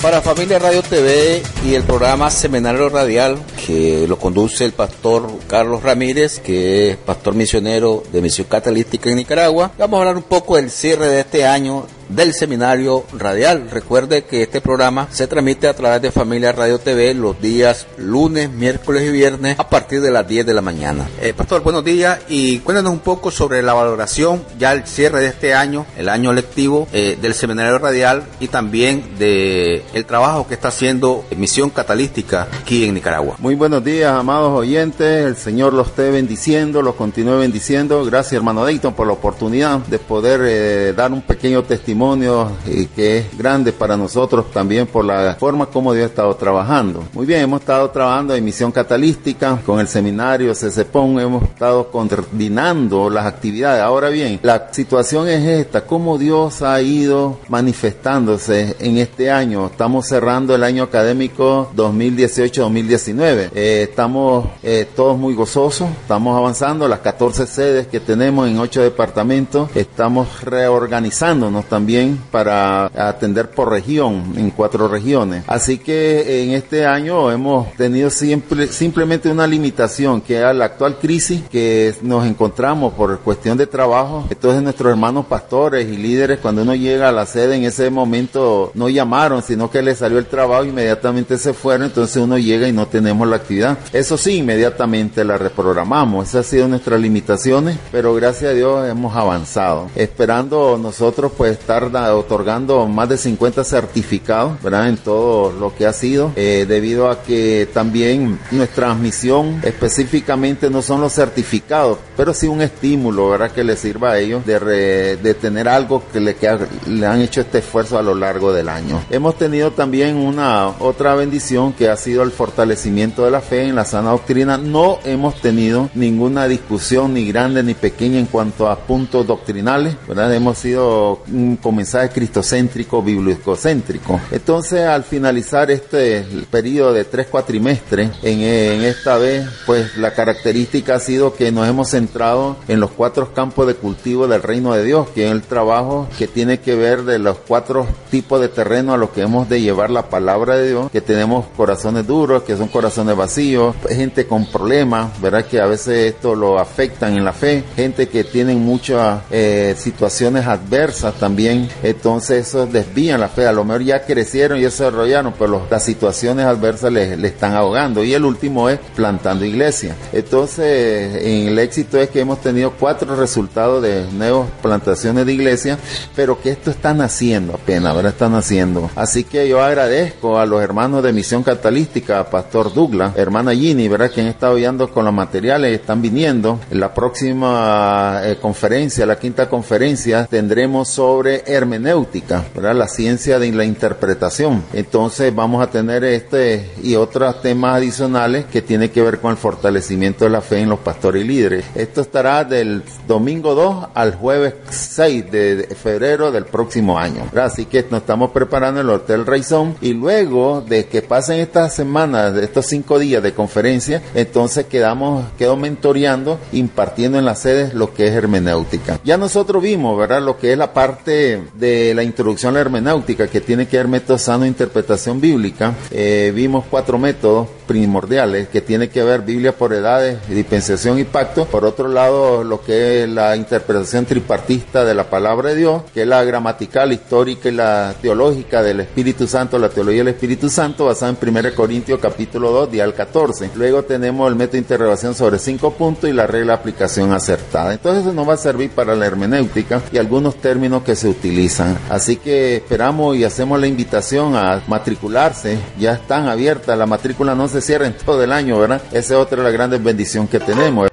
Para 0.01 0.21
Familia 0.21 0.59
Radio 0.59 0.81
TV 0.81 1.41
y 1.65 1.75
el 1.75 1.83
programa 1.83 2.29
Seminario 2.29 2.89
Radial, 2.89 3.37
que 3.65 4.07
lo 4.07 4.17
conduce 4.17 4.65
el 4.65 4.73
pastor 4.73 5.27
Carlos 5.47 5.83
Ramírez, 5.83 6.39
que 6.39 6.91
es 6.91 6.97
pastor 6.97 7.33
misionero 7.35 8.03
de 8.11 8.21
Misión 8.21 8.47
Catalítica 8.49 9.09
en 9.09 9.17
Nicaragua, 9.17 9.71
vamos 9.77 9.97
a 9.97 10.01
hablar 10.01 10.17
un 10.17 10.23
poco 10.23 10.55
del 10.55 10.69
cierre 10.69 11.07
de 11.07 11.21
este 11.21 11.45
año 11.45 11.85
del 12.09 12.33
seminario 12.33 13.05
radial. 13.13 13.69
Recuerde 13.69 14.23
que 14.23 14.43
este 14.43 14.61
programa 14.61 15.07
se 15.11 15.27
transmite 15.27 15.67
a 15.67 15.73
través 15.73 16.01
de 16.01 16.11
Familia 16.11 16.51
Radio 16.51 16.79
TV 16.79 17.13
los 17.13 17.39
días 17.41 17.87
lunes, 17.97 18.49
miércoles 18.49 19.03
y 19.03 19.11
viernes 19.11 19.59
a 19.59 19.69
partir 19.69 20.01
de 20.01 20.11
las 20.11 20.27
10 20.27 20.45
de 20.45 20.53
la 20.53 20.61
mañana. 20.61 21.07
Eh, 21.21 21.33
pastor, 21.33 21.63
buenos 21.63 21.83
días 21.83 22.19
y 22.29 22.59
cuéntanos 22.59 22.91
un 22.91 22.99
poco 22.99 23.31
sobre 23.31 23.61
la 23.61 23.73
valoración, 23.73 24.43
ya 24.59 24.73
el 24.73 24.85
cierre 24.85 25.21
de 25.21 25.27
este 25.27 25.53
año, 25.53 25.85
el 25.97 26.09
año 26.09 26.33
lectivo 26.33 26.87
eh, 26.93 27.17
del 27.19 27.33
seminario 27.33 27.77
radial 27.77 28.23
y 28.39 28.47
también 28.47 29.17
de 29.17 29.83
el 29.93 30.05
trabajo 30.05 30.47
que 30.47 30.53
está 30.53 30.67
haciendo 30.69 31.25
Misión 31.35 31.69
Catalística 31.69 32.47
aquí 32.61 32.85
en 32.85 32.93
Nicaragua. 32.93 33.35
Muy 33.39 33.52
buenos 33.55 33.83
días, 33.83 34.11
amados 34.11 34.57
oyentes. 34.57 35.25
El 35.25 35.35
Señor 35.35 35.73
los 35.73 35.87
esté 35.87 36.11
bendiciendo, 36.11 36.81
los 36.81 36.95
continúe 36.95 37.37
bendiciendo. 37.37 38.03
Gracias, 38.05 38.33
hermano 38.33 38.63
Dayton, 38.63 38.93
por 38.93 39.07
la 39.07 39.13
oportunidad 39.13 39.79
de 39.79 39.99
poder 39.99 40.41
eh, 40.43 40.93
dar 40.93 41.11
un 41.11 41.21
pequeño 41.21 41.63
testimonio 41.63 42.51
y 42.65 42.85
que 42.87 43.19
es 43.19 43.37
grande 43.37 43.71
para 43.73 43.97
nosotros 43.97 44.51
también 44.51 44.87
por 44.87 45.05
la 45.05 45.35
forma 45.39 45.65
como 45.67 45.93
Dios 45.93 46.05
ha 46.05 46.09
estado 46.09 46.35
trabajando. 46.35 47.03
Muy 47.13 47.25
bien, 47.25 47.41
hemos 47.41 47.61
estado 47.61 47.89
trabajando 47.89 48.33
en 48.35 48.43
misión 48.43 48.71
catalística 48.71 49.59
con 49.65 49.79
el 49.79 49.87
seminario 49.87 50.53
CCPON, 50.53 51.19
hemos 51.19 51.43
estado 51.43 51.91
coordinando 51.91 53.09
las 53.09 53.25
actividades. 53.25 53.81
Ahora 53.81 54.09
bien, 54.09 54.39
la 54.41 54.69
situación 54.71 55.27
es 55.27 55.43
esta, 55.43 55.81
cómo 55.81 56.17
Dios 56.17 56.61
ha 56.61 56.81
ido 56.81 57.39
manifestándose 57.49 58.75
en 58.79 58.97
este 58.97 59.31
año. 59.31 59.67
Estamos 59.67 60.07
cerrando 60.07 60.55
el 60.55 60.63
año 60.63 60.83
académico 60.83 61.71
2018-2019. 61.75 63.42
Eh, 63.53 63.87
estamos 63.89 64.47
eh, 64.63 64.87
todos 64.95 65.17
muy 65.17 65.33
gozosos, 65.33 65.89
estamos 66.01 66.37
avanzando, 66.37 66.87
las 66.87 66.99
14 66.99 67.45
sedes 67.47 67.87
que 67.87 67.99
tenemos 67.99 68.47
en 68.47 68.59
8 68.59 68.81
departamentos, 68.81 69.69
estamos 69.75 70.41
reorganizándonos 70.43 71.65
también 71.65 72.19
para 72.31 72.85
atender 72.85 73.49
por 73.51 73.69
región, 73.69 74.33
en 74.37 74.51
cuatro 74.51 74.87
regiones. 74.87 75.43
Así 75.47 75.77
que 75.77 76.43
en 76.43 76.51
este 76.51 76.85
año 76.85 77.31
hemos 77.31 77.71
tenido 77.73 78.09
simplemente 78.09 79.29
una 79.29 79.47
limitación, 79.47 80.21
que 80.21 80.37
es 80.37 80.55
la 80.55 80.65
actual 80.65 80.97
crisis 80.97 81.43
que 81.51 81.93
nos 82.01 82.25
encontramos 82.25 82.93
por 82.93 83.19
cuestión 83.19 83.57
de 83.57 83.67
trabajo. 83.67 84.25
Entonces 84.29 84.61
nuestros 84.61 84.91
hermanos 84.91 85.25
pastores 85.25 85.87
y 85.87 85.97
líderes, 85.97 86.39
cuando 86.39 86.61
uno 86.61 86.75
llega 86.75 87.09
a 87.09 87.11
la 87.11 87.25
sede 87.25 87.55
en 87.55 87.63
ese 87.63 87.89
momento, 87.89 88.71
no 88.73 88.89
llamaron, 88.89 89.41
sino 89.41 89.69
que 89.69 89.81
les 89.81 89.99
salió 89.99 90.17
el 90.17 90.25
trabajo, 90.25 90.65
inmediatamente 90.65 91.37
se 91.37 91.53
fueron, 91.53 91.87
entonces 91.87 92.17
uno 92.17 92.37
llega 92.37 92.67
y 92.67 92.71
no 92.71 92.87
tenemos 92.87 93.27
la 93.27 93.32
actividad. 93.35 93.77
Eso 93.91 94.17
sí, 94.17 94.37
inmediatamente 94.37 95.23
la 95.23 95.37
reprogramamos. 95.37 96.29
Esas 96.29 96.45
han 96.45 96.51
sido 96.51 96.67
nuestras 96.67 96.99
limitaciones, 96.99 97.77
pero 97.91 98.13
gracias 98.13 98.51
a 98.51 98.53
Dios 98.53 98.89
hemos 98.89 99.15
avanzado. 99.15 99.89
Esperando 99.95 100.77
nosotros 100.81 101.31
pues 101.37 101.57
estar 101.57 101.83
otorgando 102.13 102.87
más 102.87 103.09
de 103.09 103.17
50 103.17 103.63
certificados, 103.63 104.61
¿verdad? 104.61 104.89
En 104.89 104.97
todo 104.97 105.51
lo 105.51 105.75
que 105.75 105.85
ha 105.85 105.93
sido, 105.93 106.31
eh, 106.35 106.65
debido 106.67 107.09
a 107.09 107.23
que 107.23 107.67
también 107.73 108.39
nuestra 108.51 108.93
misión 108.93 109.61
específicamente 109.63 110.69
no 110.69 110.81
son 110.81 111.01
los 111.01 111.13
certificados, 111.13 111.97
pero 112.15 112.33
sí 112.33 112.47
un 112.47 112.61
estímulo, 112.61 113.29
¿verdad? 113.29 113.51
Que 113.51 113.63
les 113.63 113.79
sirva 113.79 114.11
a 114.11 114.19
ellos 114.19 114.45
de, 114.45 115.37
tener 115.39 115.67
algo 115.67 116.03
que 116.11 116.19
le, 116.19 116.35
que 116.35 116.57
le 116.87 117.05
han 117.05 117.21
hecho 117.21 117.41
este 117.41 117.59
esfuerzo 117.59 117.97
a 117.97 118.01
lo 118.01 118.15
largo 118.15 118.53
del 118.53 118.69
año. 118.69 119.01
Hemos 119.09 119.37
tenido 119.37 119.71
también 119.71 120.15
una 120.15 120.69
otra 120.79 121.15
bendición 121.15 121.73
que 121.73 121.89
ha 121.89 121.97
sido 121.97 122.23
el 122.23 122.31
fortalecimiento 122.31 123.22
de 123.25 123.31
la 123.31 123.41
fe 123.41 123.63
en 123.63 123.75
la 123.75 123.85
sana 123.85 124.11
doctrina. 124.11 124.57
No 124.57 124.99
hemos 125.03 125.35
tenido 125.41 125.89
ninguna 125.93 126.47
discusión 126.47 127.13
ni 127.13 127.27
grande 127.27 127.63
ni 127.63 127.73
pequeña 127.73 128.19
en 128.19 128.25
cuanto 128.25 128.69
a 128.69 128.77
puntos 128.79 129.25
doctrinales, 129.27 129.95
¿verdad? 130.07 130.33
Hemos 130.33 130.57
sido 130.57 131.23
un 131.31 131.59
mensaje 131.73 132.09
cristocéntrico, 132.09 133.01
bíblico-céntrico. 133.01 134.19
Entonces, 134.31 134.81
al 134.81 135.03
finalizar 135.03 135.71
este 135.71 136.25
periodo 136.49 136.93
de 136.93 137.05
tres 137.05 137.27
cuatrimestres, 137.27 138.11
en, 138.21 138.41
en 138.41 138.81
esta 138.81 139.17
vez, 139.17 139.47
pues 139.65 139.97
la 139.97 140.13
característica 140.13 140.95
ha 140.95 140.99
sido 140.99 141.33
que 141.33 141.51
nos 141.51 141.67
hemos 141.67 141.89
centrado 141.89 142.57
en 142.67 142.79
los 142.79 142.91
cuatro 142.91 143.33
campos 143.33 143.67
de 143.67 143.75
cultivo 143.75 144.27
del 144.27 144.43
reino 144.43 144.73
de 144.73 144.83
Dios, 144.83 145.09
que 145.09 145.25
es 145.25 145.31
el 145.31 145.41
trabajo 145.41 146.07
que 146.17 146.27
tiene 146.27 146.59
que 146.59 146.75
ver 146.75 147.03
de 147.03 147.19
los 147.19 147.37
cuatro 147.37 147.87
tipos 148.11 148.41
de 148.41 148.49
terreno 148.49 148.93
a 148.93 148.97
los 148.97 149.09
que 149.09 149.21
hemos 149.21 149.49
de 149.49 149.61
llevar 149.61 149.89
la 149.89 150.09
palabra 150.09 150.55
de 150.55 150.69
Dios, 150.69 150.91
que 150.91 151.01
tenemos 151.01 151.45
corazones 151.55 152.05
duros, 152.05 152.43
que 152.43 152.57
son 152.57 152.67
corazones 152.67 153.12
vacíos, 153.15 153.75
gente 153.89 154.25
con 154.25 154.45
problemas, 154.45 155.19
¿verdad? 155.21 155.45
Que 155.45 155.59
a 155.59 155.65
veces 155.65 156.13
esto 156.13 156.35
lo 156.35 156.59
afectan 156.59 157.15
en 157.15 157.25
la 157.25 157.33
fe, 157.33 157.63
gente 157.75 158.07
que 158.07 158.23
tienen 158.23 158.59
muchas 158.59 159.21
eh, 159.31 159.75
situaciones 159.77 160.45
adversas 160.45 161.15
también 161.15 161.69
entonces 161.83 162.47
eso 162.47 162.65
desvían 162.65 163.19
la 163.19 163.27
fe. 163.27 163.47
A 163.47 163.51
lo 163.51 163.63
mejor 163.63 163.83
ya 163.83 164.03
crecieron 164.05 164.57
y 164.57 164.61
desarrollaron, 164.61 165.33
pero 165.37 165.65
las 165.69 165.83
situaciones 165.83 166.45
adversas 166.45 166.91
le, 166.91 167.13
están 167.27 167.53
ahogando. 167.53 168.03
Y 168.03 168.13
el 168.13 168.23
último 168.23 168.69
es 168.69 168.79
plantando 168.95 169.45
iglesia. 169.45 169.95
Entonces, 170.11 171.23
en 171.23 171.47
el 171.47 171.59
éxito 171.59 171.99
es 171.99 172.09
que 172.09 172.21
hemos 172.21 172.41
tenido 172.41 172.71
cuatro 172.79 173.15
resultados 173.15 173.81
de 173.83 174.05
nuevas 174.11 174.49
plantaciones 174.61 175.25
de 175.25 175.33
iglesia, 175.33 175.77
pero 176.15 176.39
que 176.39 176.51
esto 176.51 176.71
está 176.71 176.93
naciendo 176.93 177.53
apenas, 177.55 177.95
¿verdad? 177.95 178.13
Está 178.13 178.29
naciendo. 178.29 178.89
Así 178.95 179.23
que 179.23 179.47
yo 179.47 179.61
agradezco 179.61 180.39
a 180.39 180.45
los 180.45 180.61
hermanos 180.61 181.03
de 181.03 181.13
Misión 181.13 181.43
Catalística, 181.43 182.29
Pastor 182.29 182.73
Douglas, 182.73 183.02
hermana 183.15 183.53
Ginny, 183.53 183.87
¿verdad? 183.87 184.11
Que 184.11 184.21
han 184.21 184.27
estado 184.27 184.55
guiando 184.55 184.89
con 184.89 185.05
los 185.05 185.13
materiales, 185.13 185.79
están 185.79 186.01
viniendo. 186.01 186.59
En 186.71 186.79
la 186.79 186.93
próxima 186.93 188.21
eh, 188.23 188.37
conferencia, 188.39 189.05
la 189.05 189.17
quinta 189.17 189.49
conferencia, 189.49 190.25
tendremos 190.25 190.89
sobre 190.89 191.43
hermenéutica, 191.45 192.45
¿verdad? 192.55 192.75
La 192.75 192.87
ciencia 192.87 193.39
de 193.39 193.51
la 193.51 193.65
interpretación. 193.65 194.63
Entonces 194.73 195.33
vamos 195.33 195.61
a 195.61 195.69
tener 195.69 196.03
este 196.03 196.71
y 196.81 196.95
otros 196.95 197.41
temas 197.41 197.77
adicionales 197.77 198.45
que 198.45 198.61
tiene 198.61 198.91
que 198.91 199.01
ver 199.01 199.19
con 199.19 199.31
el 199.31 199.37
fortalecimiento 199.37 200.25
de 200.25 200.31
la 200.31 200.41
fe 200.41 200.59
en 200.59 200.69
los 200.69 200.79
pastores 200.79 201.23
y 201.23 201.27
líderes. 201.27 201.65
Esto 201.75 202.01
estará 202.01 202.43
del 202.43 202.83
domingo 203.07 203.55
2 203.55 203.87
al 203.93 204.15
jueves 204.15 204.55
6 204.69 205.31
de 205.31 205.75
febrero 205.81 206.31
del 206.31 206.45
próximo 206.45 206.97
año. 206.97 207.29
Así 207.35 207.65
que 207.65 207.85
nos 207.89 208.01
estamos 208.01 208.31
preparando 208.31 208.81
en 208.81 208.87
el 208.87 208.93
Hotel 208.93 209.25
Raizón 209.25 209.75
y 209.81 209.93
luego 209.93 210.61
de 210.61 210.85
que 210.85 211.01
pasen 211.01 211.39
estas 211.39 211.73
semanas, 211.73 212.35
estos 212.37 212.65
cinco 212.65 212.82
días 212.99 213.23
de 213.23 213.33
conferencia, 213.33 214.01
entonces 214.13 214.65
quedamos, 214.65 215.25
quedo 215.37 215.55
mentoreando, 215.57 216.39
impartiendo 216.51 217.17
en 217.17 217.25
las 217.25 217.39
sedes 217.39 217.73
lo 217.73 217.93
que 217.93 218.07
es 218.07 218.13
hermenéutica. 218.13 218.99
Ya 219.03 219.17
nosotros 219.17 219.63
vimos, 219.63 219.97
¿verdad? 219.97 220.21
Lo 220.21 220.37
que 220.37 220.51
es 220.51 220.57
la 220.57 220.73
parte 220.73 221.41
de 221.55 221.93
la 221.95 222.03
introducción 222.03 222.53
a 222.53 222.55
la 222.55 222.61
hermenéutica, 222.61 223.27
que 223.27 223.41
tiene 223.41 223.67
que 223.67 223.77
ver 223.77 223.87
método 223.87 224.17
sano 224.17 224.45
interpretación 224.45 225.19
bíblica, 225.19 225.73
eh, 225.91 226.31
vimos 226.35 226.65
cuatro 226.69 226.97
métodos 226.97 227.47
primordiales 227.67 228.47
que 228.49 228.61
tiene 228.61 228.89
que 228.89 229.03
ver 229.03 229.21
Biblia 229.21 229.53
por 229.53 229.73
edades, 229.73 230.17
dispensación 230.29 230.99
y 230.99 231.03
pacto. 231.03 231.45
Por 231.45 231.65
otro 231.65 231.87
lado, 231.87 232.43
lo 232.43 232.61
que 232.61 233.03
es 233.03 233.09
la 233.09 233.35
interpretación 233.35 234.05
tripartista 234.05 234.85
de 234.85 234.93
la 234.93 235.09
palabra 235.09 235.49
de 235.49 235.55
Dios, 235.55 235.83
que 235.93 236.03
es 236.03 236.07
la 236.07 236.23
gramatical, 236.23 236.91
histórica 236.91 237.49
y 237.49 237.53
la 237.53 237.95
teológica 238.01 238.61
del 238.61 238.81
Espíritu 238.81 239.27
Santo, 239.27 239.57
la 239.57 239.69
teología 239.69 240.03
del 240.03 240.13
Espíritu 240.13 240.49
Santo, 240.49 240.85
basada 240.85 241.15
en 241.19 241.35
1 241.37 241.55
Corintios 241.55 241.99
capítulo 241.99 242.51
2, 242.51 242.71
día 242.71 242.72
al 242.81 242.93
14. 242.93 243.51
Luego 243.55 243.83
tenemos 243.83 244.29
el 244.29 244.35
método 244.35 244.53
de 244.53 244.57
interrogación 244.59 245.15
sobre 245.15 245.39
cinco 245.39 245.71
puntos 245.71 246.09
y 246.09 246.13
la 246.13 246.27
regla 246.27 246.53
de 246.53 246.59
aplicación 246.59 247.11
acertada. 247.13 247.73
Entonces 247.73 248.03
eso 248.03 248.13
nos 248.13 248.27
va 248.27 248.33
a 248.33 248.37
servir 248.37 248.71
para 248.71 248.95
la 248.95 249.05
hermenéutica 249.05 249.81
y 249.91 249.97
algunos 249.97 250.35
términos 250.35 250.83
que 250.83 250.95
se 250.95 251.07
utilizan. 251.07 251.77
Así 251.89 252.17
que 252.17 252.57
esperamos 252.57 253.15
y 253.15 253.23
hacemos 253.23 253.59
la 253.59 253.67
invitación 253.67 254.35
a 254.35 254.61
matricularse. 254.67 255.57
Ya 255.79 255.93
están 255.93 256.27
abiertas, 256.27 256.77
la 256.77 256.85
matrícula 256.85 257.35
no 257.35 257.47
se 257.47 257.61
cierra 257.61 257.87
en 257.87 257.93
todo 257.93 258.23
el 258.23 258.31
año, 258.31 258.59
¿verdad? 258.59 258.81
Esa 258.91 259.13
es 259.15 259.19
otra 259.19 259.37
de 259.37 259.43
las 259.43 259.53
grandes 259.53 259.83
bendiciones 259.83 260.29
que 260.29 260.39
tenemos. 260.39 260.89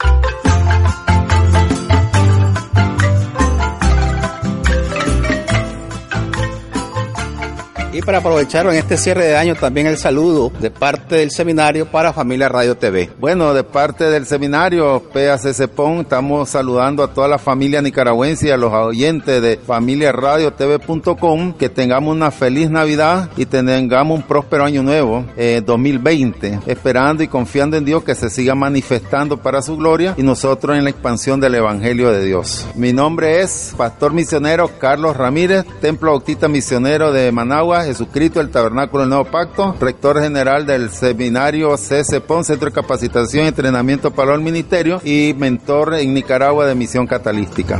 Para 8.10 8.18
aprovechar 8.18 8.66
en 8.66 8.74
este 8.74 8.96
cierre 8.96 9.26
de 9.26 9.36
año 9.36 9.54
también 9.54 9.86
el 9.86 9.96
saludo 9.96 10.50
de 10.58 10.72
parte 10.72 11.14
del 11.14 11.30
seminario 11.30 11.86
para 11.86 12.12
Familia 12.12 12.48
Radio 12.48 12.76
TV. 12.76 13.08
Bueno, 13.20 13.54
de 13.54 13.62
parte 13.62 14.02
del 14.10 14.26
seminario 14.26 15.00
PACC 15.12 15.68
PON 15.68 15.98
estamos 15.98 16.48
saludando 16.48 17.04
a 17.04 17.14
toda 17.14 17.28
la 17.28 17.38
familia 17.38 17.80
nicaragüense 17.80 18.48
y 18.48 18.50
a 18.50 18.56
los 18.56 18.72
oyentes 18.72 19.40
de 19.40 19.60
familiaradiotv.com 19.64 21.52
que 21.52 21.68
tengamos 21.68 22.12
una 22.12 22.32
feliz 22.32 22.68
Navidad 22.68 23.30
y 23.36 23.46
tengamos 23.46 24.18
un 24.18 24.24
próspero 24.24 24.64
año 24.64 24.82
nuevo 24.82 25.24
eh, 25.36 25.62
2020, 25.64 26.62
esperando 26.66 27.22
y 27.22 27.28
confiando 27.28 27.76
en 27.76 27.84
Dios 27.84 28.02
que 28.02 28.16
se 28.16 28.28
siga 28.28 28.56
manifestando 28.56 29.36
para 29.36 29.62
su 29.62 29.76
gloria 29.76 30.14
y 30.16 30.24
nosotros 30.24 30.76
en 30.76 30.82
la 30.82 30.90
expansión 30.90 31.38
del 31.38 31.54
Evangelio 31.54 32.10
de 32.10 32.24
Dios. 32.24 32.66
Mi 32.74 32.92
nombre 32.92 33.40
es 33.40 33.72
Pastor 33.76 34.12
Misionero 34.12 34.68
Carlos 34.80 35.16
Ramírez, 35.16 35.64
Templo 35.80 36.10
Bautista 36.10 36.48
Misionero 36.48 37.12
de 37.12 37.30
Managua, 37.30 37.86
Jesucristo, 38.00 38.40
el 38.40 38.48
Tabernáculo 38.48 39.02
del 39.02 39.10
Nuevo 39.10 39.24
Pacto, 39.26 39.76
rector 39.78 40.22
general 40.22 40.64
del 40.64 40.88
seminario 40.88 41.76
CCPON, 41.76 42.44
Centro 42.44 42.70
de 42.70 42.74
Capacitación 42.74 43.44
y 43.44 43.48
Entrenamiento 43.48 44.10
para 44.10 44.34
el 44.34 44.40
Ministerio 44.40 45.02
y 45.04 45.34
mentor 45.36 45.94
en 45.96 46.14
Nicaragua 46.14 46.64
de 46.64 46.74
Misión 46.74 47.06
Catalística. 47.06 47.78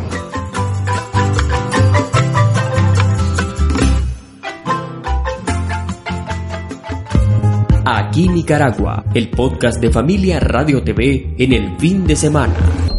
Aquí 7.87 8.29
Nicaragua, 8.29 9.05
el 9.15 9.31
podcast 9.31 9.81
de 9.81 9.91
Familia 9.91 10.39
Radio 10.39 10.83
TV 10.83 11.35
en 11.39 11.53
el 11.55 11.79
fin 11.79 12.07
de 12.07 12.15
semana. 12.15 12.90